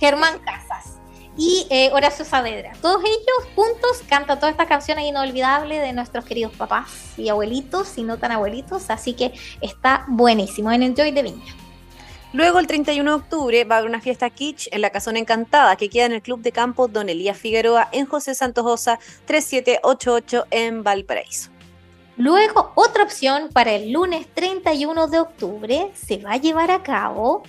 Germán 0.00 0.38
Casas 0.40 0.63
y 1.36 1.66
eh, 1.70 1.90
Horacio 1.92 2.24
Saavedra. 2.24 2.72
Todos 2.80 3.02
ellos 3.04 3.48
juntos 3.54 4.02
cantan 4.08 4.38
todas 4.38 4.52
estas 4.52 4.68
canciones 4.68 5.04
inolvidables 5.06 5.80
de 5.82 5.92
nuestros 5.92 6.24
queridos 6.24 6.52
papás 6.52 7.14
y 7.16 7.28
abuelitos 7.28 7.98
y 7.98 8.02
no 8.02 8.18
tan 8.18 8.32
abuelitos, 8.32 8.90
así 8.90 9.14
que 9.14 9.32
está 9.60 10.04
buenísimo 10.08 10.70
en 10.72 10.82
Enjoy 10.82 11.10
de 11.10 11.22
Viña. 11.22 11.54
Luego, 12.32 12.58
el 12.58 12.66
31 12.66 13.08
de 13.08 13.16
octubre, 13.16 13.64
va 13.64 13.76
a 13.76 13.78
haber 13.78 13.88
una 13.88 14.00
fiesta 14.00 14.28
kitsch 14.28 14.66
en 14.72 14.80
la 14.80 14.90
Casona 14.90 15.20
Encantada, 15.20 15.76
que 15.76 15.88
queda 15.88 16.06
en 16.06 16.12
el 16.14 16.22
Club 16.22 16.40
de 16.40 16.50
Campo 16.50 16.88
Don 16.88 17.08
Elías 17.08 17.38
Figueroa, 17.38 17.88
en 17.92 18.06
José 18.06 18.34
Santojosa 18.34 18.98
3788 19.26 20.46
en 20.50 20.82
Valparaíso. 20.82 21.50
Luego, 22.16 22.72
otra 22.76 23.02
opción 23.02 23.50
para 23.52 23.72
el 23.72 23.92
lunes 23.92 24.26
31 24.34 25.08
de 25.08 25.18
octubre 25.18 25.90
se 25.94 26.18
va 26.18 26.32
a 26.32 26.36
llevar 26.36 26.70
a 26.70 26.82
cabo 26.82 27.42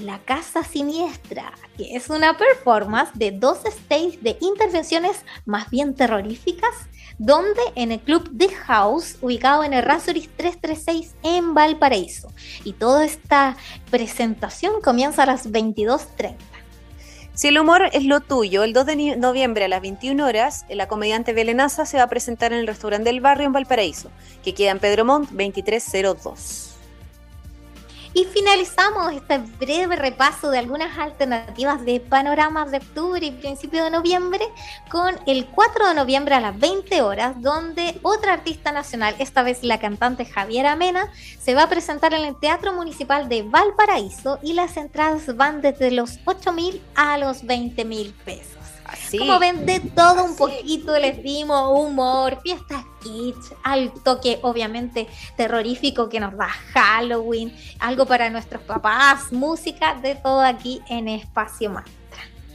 la 0.00 0.18
Casa 0.20 0.64
Siniestra, 0.64 1.52
que 1.76 1.96
es 1.96 2.10
una 2.10 2.36
performance 2.36 3.10
de 3.14 3.30
dos 3.30 3.58
stages 3.66 4.22
de 4.22 4.36
intervenciones 4.40 5.24
más 5.44 5.70
bien 5.70 5.94
terroríficas, 5.94 6.74
donde 7.18 7.60
en 7.74 7.92
el 7.92 8.00
Club 8.00 8.30
The 8.36 8.48
House, 8.48 9.16
ubicado 9.20 9.62
en 9.64 9.74
el 9.74 9.82
Rasuris 9.82 10.28
336 10.36 11.14
en 11.22 11.54
Valparaíso. 11.54 12.32
Y 12.64 12.72
toda 12.72 13.04
esta 13.04 13.56
presentación 13.90 14.80
comienza 14.80 15.24
a 15.24 15.26
las 15.26 15.50
22.30. 15.50 16.36
Si 17.34 17.48
el 17.48 17.58
humor 17.58 17.88
es 17.92 18.04
lo 18.04 18.20
tuyo, 18.20 18.64
el 18.64 18.72
2 18.72 18.86
de 18.86 19.16
noviembre 19.16 19.64
a 19.64 19.68
las 19.68 19.80
21 19.80 20.26
horas, 20.26 20.66
la 20.68 20.88
comediante 20.88 21.32
Belenaza 21.32 21.86
se 21.86 21.96
va 21.96 22.02
a 22.02 22.08
presentar 22.08 22.52
en 22.52 22.58
el 22.58 22.66
restaurante 22.66 23.08
del 23.08 23.20
barrio 23.20 23.46
en 23.46 23.52
Valparaíso, 23.52 24.10
que 24.42 24.52
queda 24.52 24.72
en 24.72 24.78
Pedro 24.78 25.04
Montt 25.04 25.30
2302. 25.30 26.69
Y 28.12 28.24
finalizamos 28.24 29.12
este 29.12 29.38
breve 29.38 29.94
repaso 29.94 30.50
de 30.50 30.58
algunas 30.58 30.98
alternativas 30.98 31.84
de 31.84 32.00
panoramas 32.00 32.72
de 32.72 32.78
octubre 32.78 33.24
y 33.24 33.30
principio 33.30 33.84
de 33.84 33.90
noviembre 33.90 34.44
con 34.90 35.14
el 35.26 35.46
4 35.46 35.88
de 35.88 35.94
noviembre 35.94 36.34
a 36.34 36.40
las 36.40 36.58
20 36.58 37.02
horas, 37.02 37.40
donde 37.40 38.00
otra 38.02 38.32
artista 38.32 38.72
nacional, 38.72 39.14
esta 39.20 39.42
vez 39.42 39.62
la 39.62 39.78
cantante 39.78 40.24
Javiera 40.24 40.74
Mena, 40.74 41.08
se 41.40 41.54
va 41.54 41.64
a 41.64 41.68
presentar 41.68 42.12
en 42.12 42.24
el 42.24 42.38
Teatro 42.38 42.72
Municipal 42.72 43.28
de 43.28 43.42
Valparaíso 43.42 44.40
y 44.42 44.54
las 44.54 44.76
entradas 44.76 45.36
van 45.36 45.60
desde 45.60 45.92
los 45.92 46.18
8 46.24 46.52
mil 46.52 46.82
a 46.96 47.16
los 47.16 47.44
20 47.46 47.84
mil 47.84 48.12
pesos. 48.24 48.59
Como 49.18 49.38
ven, 49.38 49.66
de 49.66 49.80
todo 49.80 50.24
un 50.24 50.36
poquito 50.36 50.98
les 50.98 51.22
dimos 51.22 51.78
humor, 51.78 52.40
fiestas 52.42 52.84
kitsch, 53.02 53.52
al 53.62 53.92
toque 54.02 54.38
obviamente 54.42 55.06
terrorífico 55.36 56.08
que 56.08 56.20
nos 56.20 56.36
da 56.36 56.48
Halloween, 56.48 57.54
algo 57.78 58.06
para 58.06 58.30
nuestros 58.30 58.62
papás, 58.62 59.32
música, 59.32 59.94
de 59.94 60.14
todo 60.14 60.40
aquí 60.40 60.80
en 60.88 61.08
Espacio 61.08 61.70
Más. 61.70 61.99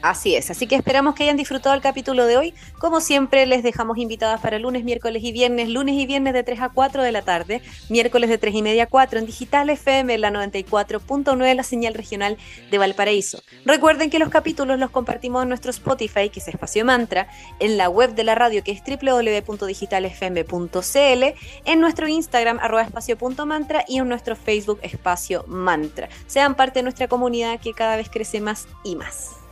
Así 0.05 0.35
es, 0.35 0.51
así 0.51 0.67
que 0.67 0.75
esperamos 0.75 1.15
que 1.15 1.23
hayan 1.23 1.35
disfrutado 1.35 1.73
el 1.73 1.81
capítulo 1.81 2.27
de 2.27 2.37
hoy. 2.37 2.53
Como 2.77 3.01
siempre, 3.01 3.47
les 3.47 3.63
dejamos 3.63 3.97
invitadas 3.97 4.39
para 4.39 4.59
lunes, 4.59 4.83
miércoles 4.83 5.23
y 5.23 5.31
viernes, 5.31 5.67
lunes 5.67 5.95
y 5.95 6.05
viernes 6.05 6.35
de 6.35 6.43
3 6.43 6.61
a 6.61 6.69
4 6.69 7.01
de 7.01 7.11
la 7.11 7.23
tarde, 7.23 7.63
miércoles 7.89 8.29
de 8.29 8.37
3 8.37 8.53
y 8.53 8.61
media 8.61 8.83
a 8.83 8.85
4 8.85 9.17
en 9.17 9.25
Digital 9.25 9.67
FM, 9.71 10.15
la 10.19 10.29
94.9, 10.29 11.55
la 11.55 11.63
señal 11.63 11.95
regional 11.95 12.37
de 12.69 12.77
Valparaíso. 12.77 13.41
Recuerden 13.65 14.11
que 14.11 14.19
los 14.19 14.29
capítulos 14.29 14.77
los 14.77 14.91
compartimos 14.91 15.41
en 15.41 15.49
nuestro 15.49 15.71
Spotify, 15.71 16.29
que 16.29 16.39
es 16.39 16.47
Espacio 16.49 16.85
Mantra, 16.85 17.27
en 17.59 17.75
la 17.75 17.89
web 17.89 18.13
de 18.13 18.25
la 18.25 18.35
radio, 18.35 18.63
que 18.63 18.73
es 18.73 18.83
www.digitalfm.cl, 18.85 21.23
en 21.65 21.79
nuestro 21.79 22.07
Instagram, 22.07 22.59
arroba 22.61 22.83
espacio.mantra 22.83 23.83
y 23.87 23.97
en 23.97 24.07
nuestro 24.07 24.35
Facebook, 24.35 24.77
Espacio 24.83 25.45
Mantra. 25.47 26.09
Sean 26.27 26.53
parte 26.53 26.77
de 26.77 26.83
nuestra 26.83 27.07
comunidad 27.07 27.59
que 27.59 27.73
cada 27.73 27.95
vez 27.95 28.07
crece 28.11 28.39
más 28.39 28.67
y 28.83 28.95
más. 28.95 29.44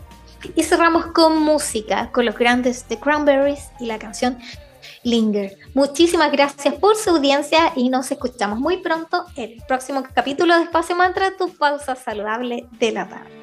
Y 0.56 0.64
cerramos 0.64 1.08
con 1.08 1.42
música, 1.42 2.12
con 2.12 2.26
los 2.26 2.38
grandes 2.38 2.84
The 2.86 3.00
Cranberries 3.00 3.72
y 3.80 3.86
la 3.86 4.00
canción 4.00 4.38
Linger. 5.04 5.58
Muchísimas 5.74 6.32
gracias 6.32 6.74
por 6.76 6.96
su 6.96 7.12
audiencia 7.12 7.74
y 7.76 7.90
nos 7.90 8.12
escuchamos 8.12 8.60
muy 8.60 8.78
pronto 8.78 9.26
en 9.36 9.52
el 9.52 9.64
próximo 9.68 10.04
capítulo 10.14 10.56
de 10.56 10.64
Espacio 10.64 10.96
Mantra, 10.96 11.36
tu 11.38 11.50
pausa 11.56 11.96
saludable 11.96 12.68
de 12.80 12.92
la 12.92 13.08
tarde. 13.08 13.43